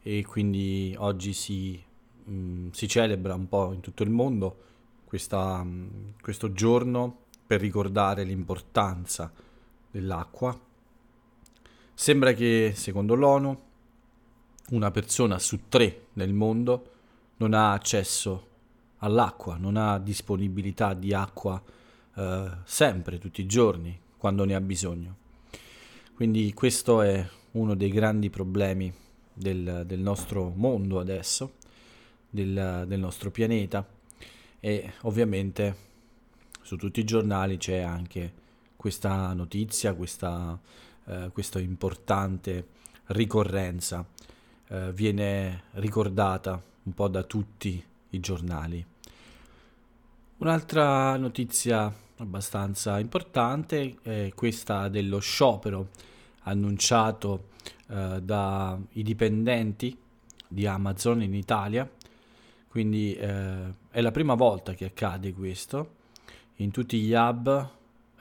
e 0.00 0.24
quindi 0.24 0.94
oggi 0.98 1.32
si, 1.34 1.82
mh, 2.24 2.32
mm, 2.32 2.68
si 2.70 2.88
celebra 2.88 3.34
un 3.34 3.48
po' 3.48 3.72
in 3.72 3.80
tutto 3.80 4.02
il 4.02 4.10
mondo 4.10 4.62
questa, 5.04 5.62
mh, 5.62 5.68
mm, 5.68 6.08
questo 6.22 6.52
giorno 6.52 7.24
per 7.46 7.60
ricordare 7.60 8.24
l'importanza 8.24 9.30
dell'acqua. 9.90 10.58
Sembra 11.92 12.32
che, 12.32 12.72
secondo 12.74 13.14
l'ONU, 13.14 13.58
una 14.70 14.90
persona 14.90 15.38
su 15.38 15.68
tre 15.68 16.06
nel 16.14 16.32
mondo 16.32 16.92
non 17.38 17.52
ha 17.52 17.72
accesso 17.72 18.46
all'acqua, 18.98 19.56
non 19.56 19.76
ha 19.76 19.98
disponibilità 19.98 20.94
di 20.94 21.12
acqua 21.12 21.62
eh, 22.16 22.50
sempre, 22.64 23.18
tutti 23.18 23.40
i 23.40 23.46
giorni, 23.46 23.98
quando 24.16 24.44
ne 24.44 24.54
ha 24.54 24.60
bisogno. 24.60 25.16
Quindi 26.14 26.52
questo 26.54 27.02
è 27.02 27.26
uno 27.52 27.74
dei 27.74 27.90
grandi 27.90 28.30
problemi 28.30 28.92
del, 29.32 29.84
del 29.86 30.00
nostro 30.00 30.52
mondo 30.54 30.98
adesso, 30.98 31.54
del, 32.28 32.84
del 32.86 32.98
nostro 32.98 33.30
pianeta 33.30 33.86
e 34.60 34.94
ovviamente 35.02 35.84
su 36.62 36.76
tutti 36.76 37.00
i 37.00 37.04
giornali 37.04 37.58
c'è 37.58 37.78
anche 37.78 38.32
questa 38.76 39.32
notizia, 39.34 39.94
questa, 39.94 40.58
eh, 41.04 41.30
questa 41.32 41.60
importante 41.60 42.66
ricorrenza, 43.06 44.04
eh, 44.68 44.92
viene 44.92 45.64
ricordata 45.72 46.60
un 46.82 46.94
po' 46.94 47.08
da 47.08 47.22
tutti 47.22 47.82
i 48.10 48.20
giornali. 48.20 48.84
Un'altra 50.38 51.16
notizia 51.16 51.92
abbastanza 52.18 52.98
importante 52.98 53.96
è 54.02 54.32
questa 54.34 54.88
dello 54.88 55.18
sciopero 55.18 55.88
annunciato 56.42 57.48
eh, 57.88 58.20
dai 58.22 59.02
dipendenti 59.02 59.96
di 60.48 60.66
Amazon 60.66 61.22
in 61.22 61.34
Italia, 61.34 61.88
quindi 62.68 63.14
eh, 63.14 63.74
è 63.90 64.00
la 64.00 64.10
prima 64.10 64.34
volta 64.34 64.74
che 64.74 64.86
accade 64.86 65.32
questo. 65.32 65.94
In 66.56 66.70
tutti 66.70 67.00
gli 67.00 67.12
hub 67.12 67.70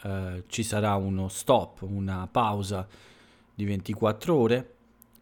eh, 0.01 0.43
ci 0.47 0.63
sarà 0.63 0.95
uno 0.95 1.27
stop, 1.27 1.83
una 1.83 2.27
pausa 2.29 2.87
di 3.53 3.63
24 3.63 4.35
ore 4.35 4.73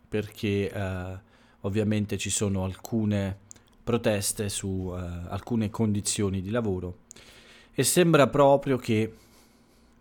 perché 0.07 0.71
eh, 0.71 1.19
ovviamente 1.61 2.17
ci 2.17 2.29
sono 2.29 2.63
alcune 2.63 3.39
proteste 3.83 4.49
su 4.49 4.93
eh, 4.95 4.99
alcune 5.27 5.69
condizioni 5.69 6.41
di 6.41 6.49
lavoro 6.49 7.01
e 7.73 7.83
sembra 7.83 8.27
proprio 8.27 8.77
che 8.77 9.13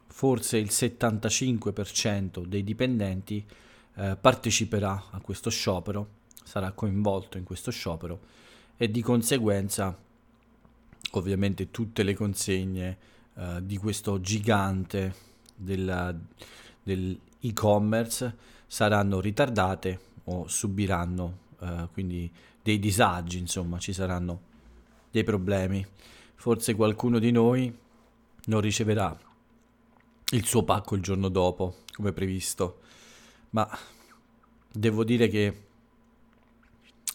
forse 0.06 0.58
il 0.58 0.68
75% 0.70 2.44
dei 2.44 2.62
dipendenti 2.62 3.44
eh, 3.94 4.16
parteciperà 4.20 5.06
a 5.10 5.20
questo 5.20 5.50
sciopero, 5.50 6.20
sarà 6.44 6.72
coinvolto 6.72 7.38
in 7.38 7.44
questo 7.44 7.70
sciopero 7.70 8.20
e 8.76 8.90
di 8.90 9.00
conseguenza 9.00 9.96
ovviamente 11.12 11.70
tutte 11.70 12.02
le 12.02 12.14
consegne 12.14 12.98
eh, 13.34 13.60
di 13.62 13.76
questo 13.78 14.20
gigante 14.20 15.14
del, 15.54 16.20
dell'e-commerce 16.82 18.36
saranno 18.66 19.20
ritardate 19.20 20.00
o 20.24 20.46
subiranno 20.46 21.38
eh, 21.60 21.88
quindi 21.92 22.30
dei 22.62 22.78
disagi, 22.78 23.38
insomma 23.38 23.78
ci 23.78 23.92
saranno 23.92 24.50
dei 25.10 25.24
problemi 25.24 25.84
forse 26.42 26.74
qualcuno 26.74 27.20
di 27.20 27.30
noi 27.30 27.72
non 28.46 28.60
riceverà 28.60 29.16
il 30.30 30.44
suo 30.44 30.64
pacco 30.64 30.96
il 30.96 31.00
giorno 31.00 31.28
dopo, 31.28 31.82
come 31.94 32.12
previsto, 32.12 32.80
ma 33.50 33.78
devo 34.68 35.04
dire 35.04 35.28
che 35.28 35.66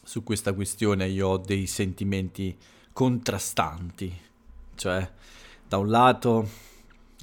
su 0.01 0.23
questa 0.23 0.53
questione 0.53 1.09
io 1.09 1.27
ho 1.27 1.37
dei 1.39 1.67
sentimenti 1.67 2.57
contrastanti, 2.93 4.17
cioè 4.75 5.11
da 5.67 5.77
un 5.77 5.89
lato 5.89 6.49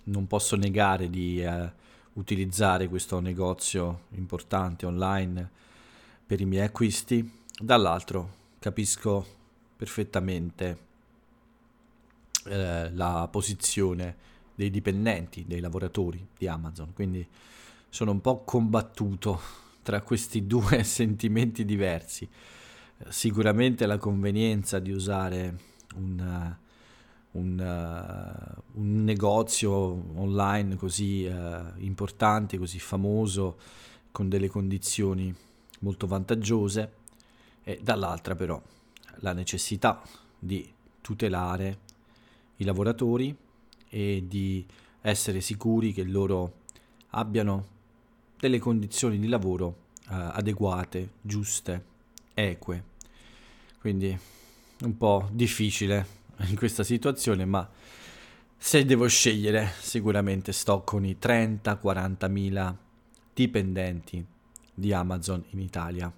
non 0.05 0.27
posso 0.27 0.57
negare 0.57 1.09
di 1.09 1.43
eh, 1.43 1.73
utilizzare 2.12 2.87
questo 2.87 3.19
negozio 3.19 4.03
importante 4.11 4.85
online 4.85 5.51
per 6.27 6.43
i 6.43 6.45
miei 6.45 6.67
acquisti, 6.67 7.27
dall'altro 7.59 8.35
capisco 8.59 9.27
perfettamente 9.75 10.93
eh, 12.46 12.90
la 12.92 13.28
posizione 13.30 14.16
dei 14.54 14.70
dipendenti, 14.70 15.44
dei 15.46 15.61
lavoratori 15.61 16.26
di 16.37 16.46
Amazon, 16.46 16.92
quindi 16.92 17.26
sono 17.88 18.11
un 18.12 18.20
po' 18.20 18.42
combattuto 18.44 19.40
tra 19.83 20.00
questi 20.02 20.46
due 20.48 20.83
sentimenti 20.83 21.64
diversi. 21.64 22.28
Sicuramente 23.09 23.87
la 23.87 23.98
convenienza 23.98 24.78
di 24.78 24.90
usare 24.90 25.59
un, 25.96 26.57
un, 27.33 27.59
uh, 27.59 28.80
un 28.80 29.04
negozio 29.04 29.70
online 30.18 30.76
così 30.76 31.24
uh, 31.24 31.72
importante, 31.78 32.57
così 32.57 32.78
famoso, 32.78 33.59
con 34.11 34.28
delle 34.28 34.48
condizioni 34.48 35.35
molto 35.80 36.07
vantaggiose, 36.07 36.92
e 37.64 37.80
dall'altra 37.83 38.35
però 38.35 38.61
la 39.16 39.33
necessità 39.33 40.02
di 40.38 40.72
tutelare 41.00 41.78
i 42.64 42.66
lavoratori 42.66 43.37
e 43.88 44.24
di 44.27 44.66
essere 45.03 45.40
sicuri 45.40 45.92
che 45.92 46.03
loro 46.03 46.62
abbiano 47.11 47.72
delle 48.38 48.59
condizioni 48.59 49.18
di 49.18 49.29
lavoro 49.29 49.77
eh, 50.09 50.14
adeguate, 50.14 51.11
giuste, 51.20 51.85
eque. 52.35 52.85
Quindi 53.79 54.18
un 54.81 54.96
po' 54.96 55.29
difficile 55.31 56.07
in 56.48 56.57
questa 56.57 56.83
situazione, 56.83 57.44
ma 57.44 57.68
se 58.57 58.85
devo 58.85 59.07
scegliere 59.07 59.72
sicuramente 59.79 60.53
sto 60.53 60.83
con 60.83 61.05
i 61.05 61.16
30-40 61.20 62.31
mila 62.31 62.77
dipendenti 63.33 64.24
di 64.72 64.92
Amazon 64.92 65.44
in 65.50 65.61
Italia. 65.61 66.12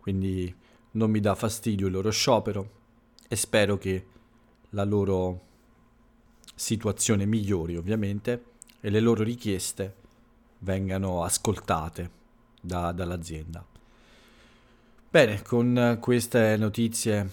Quindi 0.00 0.54
non 0.92 1.10
mi 1.10 1.20
dà 1.20 1.34
fastidio 1.34 1.86
il 1.86 1.92
loro 1.92 2.10
sciopero 2.10 2.82
e 3.28 3.36
spero 3.36 3.78
che 3.78 4.06
la 4.70 4.84
loro 4.84 5.43
situazione 6.54 7.26
migliori 7.26 7.76
ovviamente 7.76 8.44
e 8.80 8.90
le 8.90 9.00
loro 9.00 9.22
richieste 9.22 9.94
vengano 10.58 11.22
ascoltate 11.22 12.10
da, 12.60 12.92
dall'azienda. 12.92 13.64
Bene, 15.10 15.42
con 15.42 15.98
queste 16.00 16.56
notizie 16.56 17.30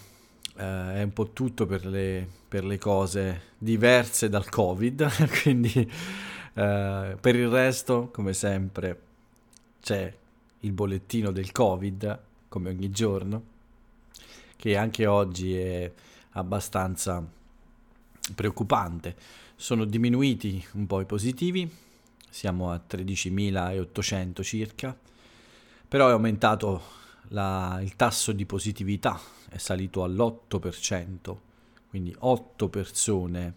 eh, 0.56 0.94
è 0.94 1.02
un 1.02 1.12
po' 1.12 1.30
tutto 1.32 1.66
per 1.66 1.84
le, 1.86 2.28
per 2.46 2.64
le 2.64 2.78
cose 2.78 3.42
diverse 3.58 4.28
dal 4.28 4.48
Covid, 4.48 5.08
quindi 5.42 5.90
eh, 6.54 7.16
per 7.20 7.36
il 7.36 7.48
resto, 7.48 8.08
come 8.12 8.34
sempre, 8.34 9.00
c'è 9.80 10.14
il 10.60 10.72
bollettino 10.72 11.32
del 11.32 11.50
Covid, 11.50 12.18
come 12.48 12.68
ogni 12.68 12.90
giorno, 12.90 13.42
che 14.56 14.76
anche 14.76 15.06
oggi 15.06 15.56
è 15.56 15.90
abbastanza 16.32 17.26
preoccupante. 18.34 19.16
Sono 19.56 19.84
diminuiti 19.84 20.64
un 20.72 20.86
po' 20.86 21.00
i 21.00 21.06
positivi, 21.06 21.70
siamo 22.28 22.70
a 22.70 22.80
13.800 22.88 24.42
circa, 24.42 24.96
però 25.86 26.08
è 26.08 26.12
aumentato 26.12 26.82
la, 27.28 27.78
il 27.82 27.96
tasso 27.96 28.32
di 28.32 28.46
positività, 28.46 29.20
è 29.48 29.58
salito 29.58 30.02
all'8%, 30.02 31.36
quindi 31.88 32.14
8 32.18 32.68
persone 32.68 33.54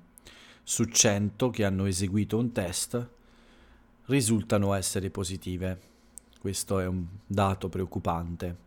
su 0.63 0.83
100 0.85 1.49
che 1.51 1.63
hanno 1.63 1.85
eseguito 1.85 2.37
un 2.37 2.51
test 2.51 3.09
risultano 4.05 4.73
essere 4.73 5.09
positive. 5.09 5.79
Questo 6.39 6.79
è 6.79 6.85
un 6.85 7.05
dato 7.25 7.69
preoccupante. 7.69 8.63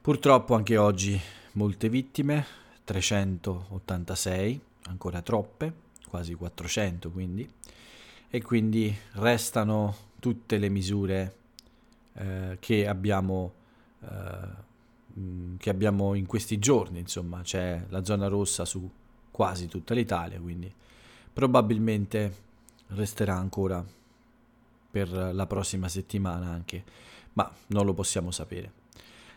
Purtroppo 0.00 0.54
anche 0.54 0.76
oggi 0.76 1.20
molte 1.52 1.88
vittime, 1.88 2.44
386, 2.84 4.60
ancora 4.84 5.22
troppe, 5.22 5.72
quasi 6.08 6.34
400 6.34 7.10
quindi, 7.10 7.48
e 8.28 8.42
quindi 8.42 8.94
restano 9.12 9.94
tutte 10.18 10.58
le 10.58 10.68
misure 10.68 11.36
eh, 12.14 12.56
che, 12.60 12.86
abbiamo, 12.86 13.52
eh, 14.00 15.56
che 15.58 15.70
abbiamo 15.70 16.14
in 16.14 16.26
questi 16.26 16.58
giorni, 16.58 16.98
insomma 16.98 17.42
c'è 17.42 17.84
la 17.88 18.04
zona 18.04 18.28
rossa 18.28 18.64
su 18.64 18.88
quasi 19.30 19.68
tutta 19.68 19.94
l'Italia, 19.94 20.38
quindi 20.40 20.72
probabilmente 21.32 22.34
resterà 22.88 23.34
ancora 23.34 23.84
per 24.90 25.10
la 25.10 25.46
prossima 25.46 25.88
settimana 25.88 26.50
anche, 26.50 26.84
ma 27.32 27.50
non 27.68 27.86
lo 27.86 27.94
possiamo 27.94 28.30
sapere. 28.30 28.80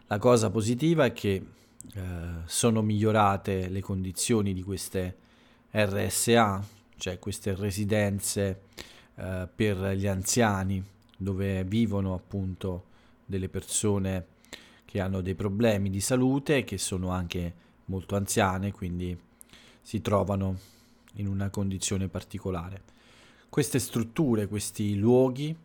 La 0.08 0.20
cosa 0.20 0.50
positiva 0.50 1.06
è 1.06 1.14
che 1.14 1.46
eh, 1.94 2.02
sono 2.46 2.82
migliorate 2.82 3.70
le 3.70 3.82
condizioni 3.82 4.54
di 4.54 4.62
queste 4.62 5.24
RSA, 5.76 6.66
cioè 6.96 7.20
queste 7.20 7.54
residenze 7.54 8.62
eh, 9.16 9.48
per 9.54 9.78
gli 9.92 10.08
anziani 10.08 10.82
dove 11.18 11.66
vivono 11.66 12.14
appunto 12.14 12.86
delle 13.26 13.50
persone 13.50 14.28
che 14.86 15.02
hanno 15.02 15.20
dei 15.20 15.36
problemi 15.36 15.90
di 15.90 16.00
salute, 16.00 16.64
che 16.64 16.78
sono 16.78 17.10
anche 17.10 17.54
molto 17.86 18.16
anziane, 18.16 18.72
quindi 18.72 19.18
si 19.82 20.02
trovano 20.02 20.58
in 21.16 21.28
una 21.28 21.50
condizione 21.50 22.08
particolare. 22.08 22.82
Queste 23.50 23.80
strutture, 23.80 24.48
questi 24.48 24.96
luoghi 24.96 25.56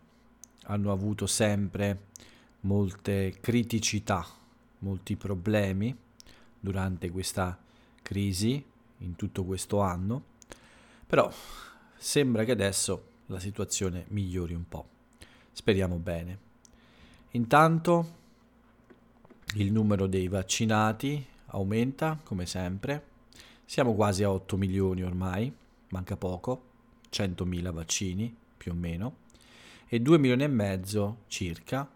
hanno 0.65 0.93
avuto 0.93 1.27
sempre 1.27 2.09
molte 2.61 3.37
criticità, 3.41 4.27
molti 4.79 5.17
problemi 5.17 5.97
durante 6.59 7.11
questa 7.11 7.59
crisi, 8.03 8.65
in 9.01 9.17
tutto 9.17 9.45
questo 9.45 9.81
anno, 9.81 10.23
però 11.07 11.31
sembra 11.97 12.45
che 12.45 12.53
adesso 12.53 13.09
la 13.27 13.39
situazione 13.39 14.07
migliori 14.09 14.55
un 14.55 14.69
po'. 14.69 14.87
Speriamo 15.53 15.97
bene. 15.97 16.39
Intanto 17.33 18.19
il 19.55 19.73
numero 19.73 20.07
dei 20.07 20.29
vaccinati 20.29 21.25
aumenta, 21.47 22.19
come 22.23 22.47
sempre. 22.47 23.09
Siamo 23.65 23.95
quasi 23.95 24.23
a 24.23 24.31
8 24.31 24.57
milioni 24.57 25.03
ormai, 25.03 25.53
manca 25.89 26.17
poco, 26.17 26.65
100.000 27.11 27.73
vaccini 27.73 28.35
più 28.57 28.73
o 28.73 28.75
meno, 28.75 29.17
e 29.87 30.01
2 30.01 30.19
milioni 30.19 30.45
e 30.45 30.49
mezzo 30.49 31.19
circa 31.27 31.89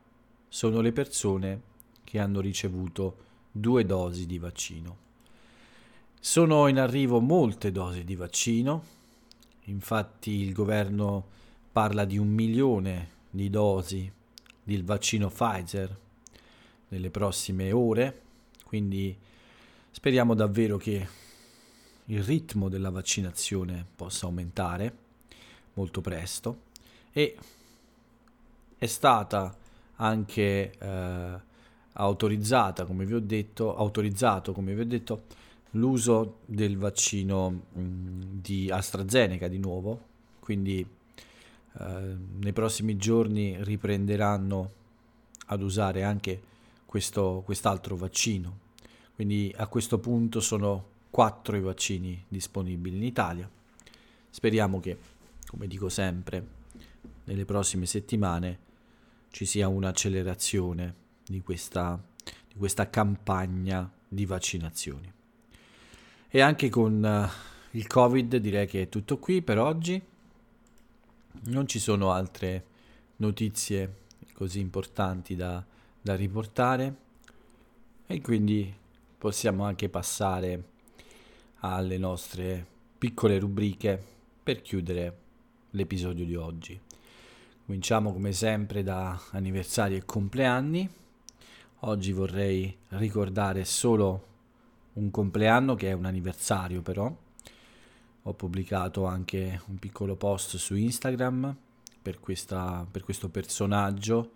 sono 0.48 0.80
le 0.80 0.92
persone 0.92 1.62
che 2.04 2.18
hanno 2.18 2.40
ricevuto 2.40 3.16
due 3.50 3.84
dosi 3.84 4.26
di 4.26 4.38
vaccino. 4.38 4.96
Sono 6.26 6.68
in 6.68 6.78
arrivo 6.78 7.20
molte 7.20 7.70
dosi 7.70 8.02
di 8.02 8.16
vaccino, 8.16 8.82
infatti 9.64 10.30
il 10.30 10.54
governo 10.54 11.26
parla 11.70 12.06
di 12.06 12.16
un 12.16 12.28
milione 12.28 13.10
di 13.28 13.50
dosi 13.50 14.10
del 14.62 14.84
vaccino 14.84 15.28
Pfizer 15.28 15.94
nelle 16.88 17.10
prossime 17.10 17.72
ore, 17.72 18.22
quindi 18.64 19.14
speriamo 19.90 20.32
davvero 20.32 20.78
che 20.78 21.06
il 22.06 22.22
ritmo 22.22 22.70
della 22.70 22.90
vaccinazione 22.90 23.84
possa 23.94 24.24
aumentare 24.24 24.96
molto 25.74 26.00
presto. 26.00 26.60
E 27.12 27.36
è 28.78 28.86
stata 28.86 29.54
anche 29.96 30.72
eh, 30.72 31.40
autorizzata, 31.92 32.86
come 32.86 33.04
vi 33.04 33.12
ho 33.12 33.20
detto, 33.20 33.76
autorizzato, 33.76 34.54
come 34.54 34.72
vi 34.74 34.80
ho 34.80 34.86
detto, 34.86 35.42
l'uso 35.74 36.40
del 36.46 36.76
vaccino 36.76 37.50
mh, 37.50 38.40
di 38.40 38.70
AstraZeneca 38.70 39.48
di 39.48 39.58
nuovo, 39.58 40.12
quindi 40.40 40.86
eh, 41.78 42.16
nei 42.38 42.52
prossimi 42.52 42.96
giorni 42.96 43.56
riprenderanno 43.62 44.72
ad 45.46 45.62
usare 45.62 46.02
anche 46.02 46.40
questo, 46.86 47.42
quest'altro 47.44 47.96
vaccino. 47.96 48.62
Quindi 49.14 49.52
a 49.56 49.66
questo 49.68 49.98
punto 49.98 50.40
sono 50.40 50.92
quattro 51.10 51.56
i 51.56 51.60
vaccini 51.60 52.24
disponibili 52.26 52.96
in 52.96 53.04
Italia. 53.04 53.48
Speriamo 54.30 54.80
che, 54.80 54.98
come 55.46 55.68
dico 55.68 55.88
sempre, 55.88 56.44
nelle 57.24 57.44
prossime 57.44 57.86
settimane 57.86 58.58
ci 59.30 59.44
sia 59.44 59.68
un'accelerazione 59.68 60.94
di 61.24 61.40
questa, 61.40 62.00
di 62.48 62.56
questa 62.56 62.90
campagna 62.90 63.90
di 64.08 64.26
vaccinazioni. 64.26 65.13
E 66.36 66.40
anche 66.40 66.68
con 66.68 67.00
uh, 67.00 67.76
il 67.76 67.86
Covid 67.86 68.38
direi 68.38 68.66
che 68.66 68.82
è 68.82 68.88
tutto 68.88 69.18
qui 69.18 69.40
per 69.40 69.60
oggi. 69.60 70.02
Non 71.42 71.68
ci 71.68 71.78
sono 71.78 72.10
altre 72.10 72.64
notizie 73.18 73.98
così 74.32 74.58
importanti 74.58 75.36
da, 75.36 75.64
da 76.00 76.16
riportare 76.16 76.96
e 78.08 78.20
quindi 78.20 78.74
possiamo 79.16 79.62
anche 79.62 79.88
passare 79.88 80.64
alle 81.60 81.98
nostre 81.98 82.66
piccole 82.98 83.38
rubriche 83.38 84.02
per 84.42 84.60
chiudere 84.60 85.18
l'episodio 85.70 86.24
di 86.24 86.34
oggi. 86.34 86.80
Cominciamo 87.64 88.12
come 88.12 88.32
sempre 88.32 88.82
da 88.82 89.22
anniversari 89.30 89.94
e 89.94 90.04
compleanni. 90.04 90.90
Oggi 91.82 92.10
vorrei 92.10 92.76
ricordare 92.88 93.64
solo 93.64 94.32
un 94.94 95.10
compleanno 95.10 95.74
che 95.74 95.90
è 95.90 95.92
un 95.92 96.04
anniversario 96.04 96.82
però. 96.82 97.14
Ho 98.26 98.32
pubblicato 98.32 99.04
anche 99.04 99.60
un 99.66 99.78
piccolo 99.78 100.16
post 100.16 100.56
su 100.56 100.74
Instagram 100.74 101.54
per, 102.00 102.20
questa, 102.20 102.86
per 102.90 103.02
questo 103.02 103.28
personaggio 103.28 104.32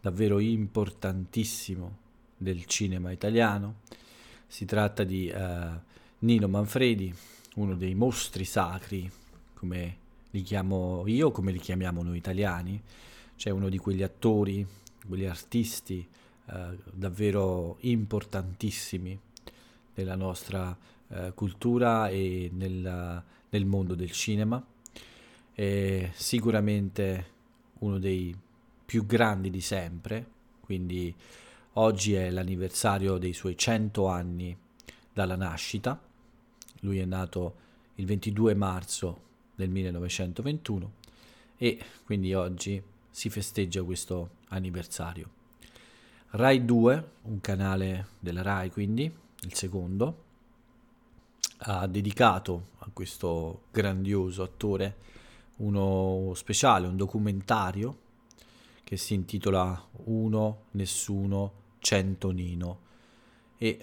davvero 0.00 0.38
importantissimo 0.38 1.98
del 2.36 2.64
cinema 2.64 3.10
italiano. 3.10 3.80
Si 4.46 4.64
tratta 4.64 5.04
di 5.04 5.30
uh, 5.34 5.80
Nino 6.20 6.48
Manfredi, 6.48 7.14
uno 7.56 7.74
dei 7.74 7.94
mostri 7.94 8.44
sacri, 8.44 9.10
come 9.54 10.04
li 10.30 10.42
chiamo 10.42 11.04
io 11.06 11.30
come 11.30 11.52
li 11.52 11.58
chiamiamo 11.58 12.02
noi 12.02 12.16
italiani, 12.16 12.80
cioè 13.36 13.52
uno 13.52 13.68
di 13.68 13.78
quegli 13.78 14.02
attori, 14.02 14.66
quegli 15.06 15.24
artisti 15.24 16.06
eh, 16.46 16.78
davvero 16.92 17.76
importantissimi 17.80 19.18
nella 19.96 20.14
nostra 20.14 20.76
eh, 21.08 21.32
cultura 21.34 22.08
e 22.08 22.50
nel, 22.52 23.22
nel, 23.48 23.64
mondo 23.66 23.94
del 23.94 24.12
cinema. 24.12 24.64
È 25.52 26.10
sicuramente 26.14 27.26
uno 27.80 27.98
dei 27.98 28.34
più 28.84 29.04
grandi 29.04 29.50
di 29.50 29.60
sempre, 29.60 30.26
quindi 30.60 31.14
oggi 31.74 32.14
è 32.14 32.30
l'anniversario 32.30 33.18
dei 33.18 33.32
suoi 33.32 33.56
100 33.56 34.06
anni 34.06 34.56
dalla 35.12 35.36
nascita. 35.36 36.00
Lui 36.80 36.98
è 36.98 37.04
nato 37.04 37.64
il 37.94 38.06
22 38.06 38.54
marzo 38.54 39.20
del 39.54 39.70
1921 39.70 40.92
e 41.56 41.78
quindi 42.04 42.34
oggi 42.34 42.82
si 43.10 43.30
festeggia 43.30 43.82
questo 43.82 44.30
anniversario. 44.48 45.30
Rai 46.30 46.64
2, 46.64 47.10
un 47.22 47.40
canale 47.40 48.08
della 48.18 48.42
Rai 48.42 48.70
quindi, 48.70 49.10
il 49.42 49.54
secondo, 49.54 50.24
ha 51.58 51.86
dedicato 51.86 52.68
a 52.78 52.90
questo 52.92 53.62
grandioso 53.70 54.42
attore 54.42 54.96
uno 55.56 56.32
speciale, 56.34 56.86
un 56.86 56.96
documentario 56.96 58.04
che 58.84 58.96
si 58.96 59.14
intitola 59.14 59.88
Uno, 60.04 60.64
Nessuno, 60.72 61.52
Cento 61.78 62.30
Nino 62.30 62.80
e 63.58 63.78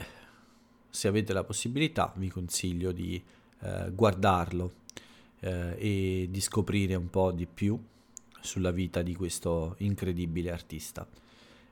se 0.89 1.07
avete 1.07 1.33
la 1.33 1.43
possibilità 1.43 2.13
vi 2.17 2.29
consiglio 2.29 2.91
di 2.91 3.21
eh, 3.61 3.91
guardarlo 3.91 4.73
eh, 5.39 5.75
e 5.77 6.27
di 6.29 6.41
scoprire 6.41 6.95
un 6.95 7.09
po' 7.09 7.31
di 7.31 7.47
più 7.47 7.81
sulla 8.39 8.71
vita 8.71 9.01
di 9.01 9.15
questo 9.15 9.75
incredibile 9.79 10.51
artista. 10.51 11.07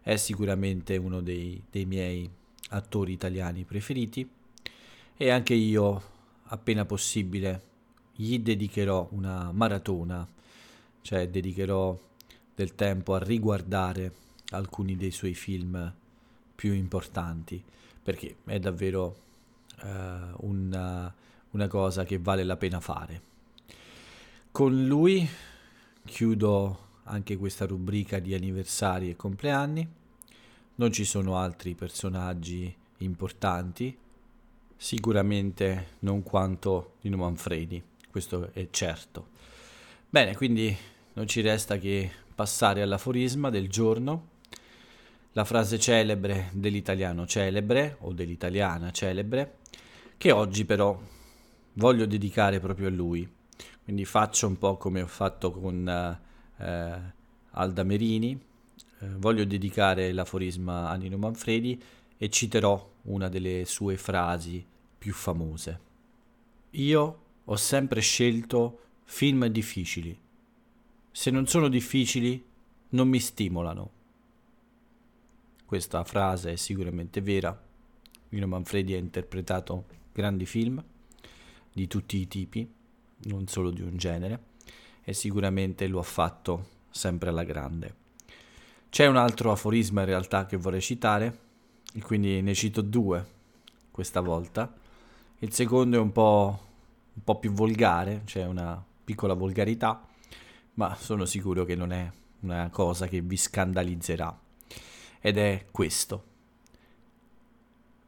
È 0.01 0.15
sicuramente 0.15 0.97
uno 0.97 1.21
dei, 1.21 1.61
dei 1.69 1.85
miei 1.85 2.29
attori 2.71 3.13
italiani 3.13 3.63
preferiti 3.63 4.29
e 5.15 5.29
anche 5.29 5.53
io, 5.53 6.01
appena 6.45 6.85
possibile, 6.85 7.69
gli 8.13 8.39
dedicherò 8.39 9.07
una 9.11 9.51
maratona, 9.51 10.27
cioè 11.01 11.29
dedicherò 11.29 11.97
del 12.53 12.75
tempo 12.75 13.15
a 13.15 13.19
riguardare 13.19 14.13
alcuni 14.49 14.95
dei 14.95 15.11
suoi 15.11 15.33
film 15.33 15.93
più 16.55 16.73
importanti, 16.73 17.63
perché 18.03 18.37
è 18.45 18.59
davvero 18.59 19.17
uh, 19.81 20.45
una, 20.47 21.13
una 21.51 21.67
cosa 21.67 22.03
che 22.03 22.19
vale 22.19 22.43
la 22.43 22.57
pena 22.57 22.79
fare. 22.79 23.21
Con 24.51 24.85
lui 24.85 25.27
chiudo 26.05 26.89
anche 27.03 27.37
questa 27.37 27.65
rubrica 27.65 28.19
di 28.19 28.33
anniversari 28.33 29.09
e 29.09 29.15
compleanni. 29.15 29.87
Non 30.81 30.91
ci 30.91 31.05
sono 31.05 31.37
altri 31.37 31.75
personaggi 31.75 32.75
importanti, 32.97 33.95
sicuramente 34.75 35.89
non 35.99 36.23
quanto 36.23 36.93
Nino 37.01 37.17
Manfredi, 37.17 37.79
questo 38.09 38.49
è 38.51 38.67
certo. 38.71 39.27
Bene, 40.09 40.35
quindi 40.35 40.75
non 41.13 41.27
ci 41.27 41.41
resta 41.41 41.77
che 41.77 42.09
passare 42.33 42.81
all'aforisma 42.81 43.51
del 43.51 43.69
giorno. 43.69 44.29
La 45.33 45.45
frase 45.45 45.77
celebre 45.77 46.49
dell'italiano 46.51 47.27
celebre 47.27 47.97
o 47.99 48.11
dell'italiana 48.11 48.89
celebre, 48.89 49.57
che 50.17 50.31
oggi 50.31 50.65
però 50.65 50.99
voglio 51.73 52.07
dedicare 52.07 52.59
proprio 52.59 52.87
a 52.87 52.91
lui. 52.91 53.31
Quindi 53.83 54.03
faccio 54.03 54.47
un 54.47 54.57
po' 54.57 54.77
come 54.77 55.03
ho 55.03 55.07
fatto 55.07 55.51
con 55.51 55.87
eh, 56.57 57.13
Alda 57.51 57.83
Merini, 57.83 58.49
eh, 59.01 59.07
voglio 59.17 59.45
dedicare 59.45 60.11
l'aforisma 60.11 60.89
a 60.89 60.95
Nino 60.95 61.17
Manfredi 61.17 61.81
e 62.17 62.29
citerò 62.29 62.89
una 63.03 63.29
delle 63.29 63.65
sue 63.65 63.97
frasi 63.97 64.63
più 64.97 65.13
famose. 65.13 65.79
Io 66.71 67.19
ho 67.43 67.55
sempre 67.55 67.99
scelto 68.01 68.79
film 69.03 69.47
difficili. 69.47 70.17
Se 71.11 71.31
non 71.31 71.47
sono 71.47 71.67
difficili, 71.67 72.43
non 72.89 73.07
mi 73.07 73.19
stimolano. 73.19 73.91
Questa 75.65 76.03
frase 76.03 76.51
è 76.51 76.55
sicuramente 76.55 77.21
vera. 77.21 77.59
Nino 78.29 78.47
Manfredi 78.47 78.93
ha 78.93 78.97
interpretato 78.97 79.85
grandi 80.13 80.45
film 80.45 80.83
di 81.73 81.87
tutti 81.87 82.17
i 82.17 82.27
tipi, 82.27 82.69
non 83.23 83.47
solo 83.47 83.71
di 83.71 83.81
un 83.81 83.97
genere, 83.97 84.43
e 85.03 85.13
sicuramente 85.13 85.87
lo 85.87 85.99
ha 85.99 86.03
fatto 86.03 86.67
sempre 86.91 87.29
alla 87.29 87.43
grande. 87.43 88.00
C'è 88.91 89.07
un 89.07 89.15
altro 89.15 89.53
aforisma 89.53 90.01
in 90.01 90.07
realtà 90.07 90.45
che 90.45 90.57
vorrei 90.57 90.81
citare, 90.81 91.39
quindi 92.01 92.41
ne 92.41 92.53
cito 92.53 92.81
due 92.81 93.25
questa 93.89 94.19
volta. 94.19 94.69
Il 95.39 95.53
secondo 95.53 95.95
è 95.95 96.01
un 96.01 96.11
po', 96.11 96.59
un 97.13 97.23
po 97.23 97.39
più 97.39 97.53
volgare, 97.53 98.23
c'è 98.25 98.41
cioè 98.41 98.47
una 98.47 98.83
piccola 99.05 99.33
volgarità, 99.33 100.05
ma 100.73 100.93
sono 100.95 101.23
sicuro 101.23 101.63
che 101.63 101.73
non 101.73 101.93
è 101.93 102.11
una 102.41 102.69
cosa 102.69 103.07
che 103.07 103.21
vi 103.21 103.37
scandalizzerà. 103.37 104.37
Ed 105.21 105.37
è 105.37 105.67
questo. 105.71 106.23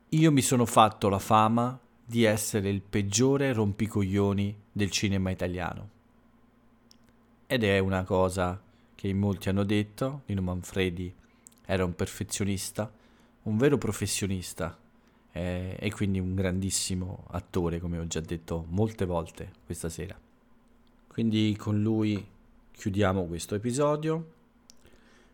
Io 0.10 0.32
mi 0.34 0.42
sono 0.42 0.66
fatto 0.66 1.08
la 1.08 1.20
fama 1.20 1.80
di 2.04 2.26
essere 2.26 2.68
il 2.68 2.82
peggiore 2.82 3.54
rompicoglioni 3.54 4.64
del 4.70 4.92
cinema 4.92 5.30
italiano. 5.30 5.90
Ed 7.48 7.64
è 7.64 7.80
una 7.80 8.04
cosa 8.04 8.63
che 9.04 9.10
in 9.10 9.20
molti 9.20 9.50
hanno 9.50 9.66
detto, 9.66 10.22
Nino 10.28 10.42
Manfredi 10.42 11.14
era 11.66 11.84
un 11.84 11.94
perfezionista, 11.94 12.90
un 13.44 13.58
vero 13.58 13.78
professionista 13.78 14.80
eh, 15.34 15.76
e 15.78 15.92
quindi 15.92 16.20
un 16.20 16.34
grandissimo 16.34 17.26
attore, 17.32 17.82
come 17.82 17.98
ho 17.98 18.08
già 18.08 18.22
detto 18.22 18.66
molte 18.70 19.04
volte 19.04 19.52
questa 19.66 19.90
sera. 19.90 20.18
Quindi 21.06 21.54
con 21.60 21.82
lui 21.82 22.26
chiudiamo 22.72 23.26
questo 23.26 23.56
episodio. 23.56 24.32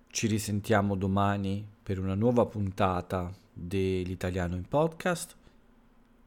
Ci 0.07 0.25
risentiamo 0.25 0.95
domani 0.95 1.63
per 1.83 1.99
una 1.99 2.15
nuova 2.15 2.47
puntata 2.47 3.31
dell'italiano 3.53 4.55
in 4.55 4.67
podcast. 4.67 5.35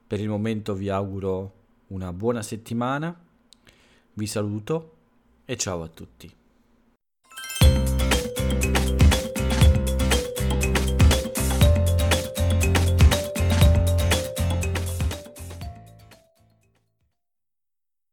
Per 0.07 0.21
il 0.21 0.29
momento 0.29 0.75
vi 0.75 0.91
auguro 0.91 1.55
una 1.89 2.13
buona 2.13 2.43
settimana, 2.43 3.21
vi 4.13 4.27
saluto 4.29 4.95
e 5.45 5.57
ciao 5.57 5.83
a 5.83 5.89
tutti. 5.89 6.33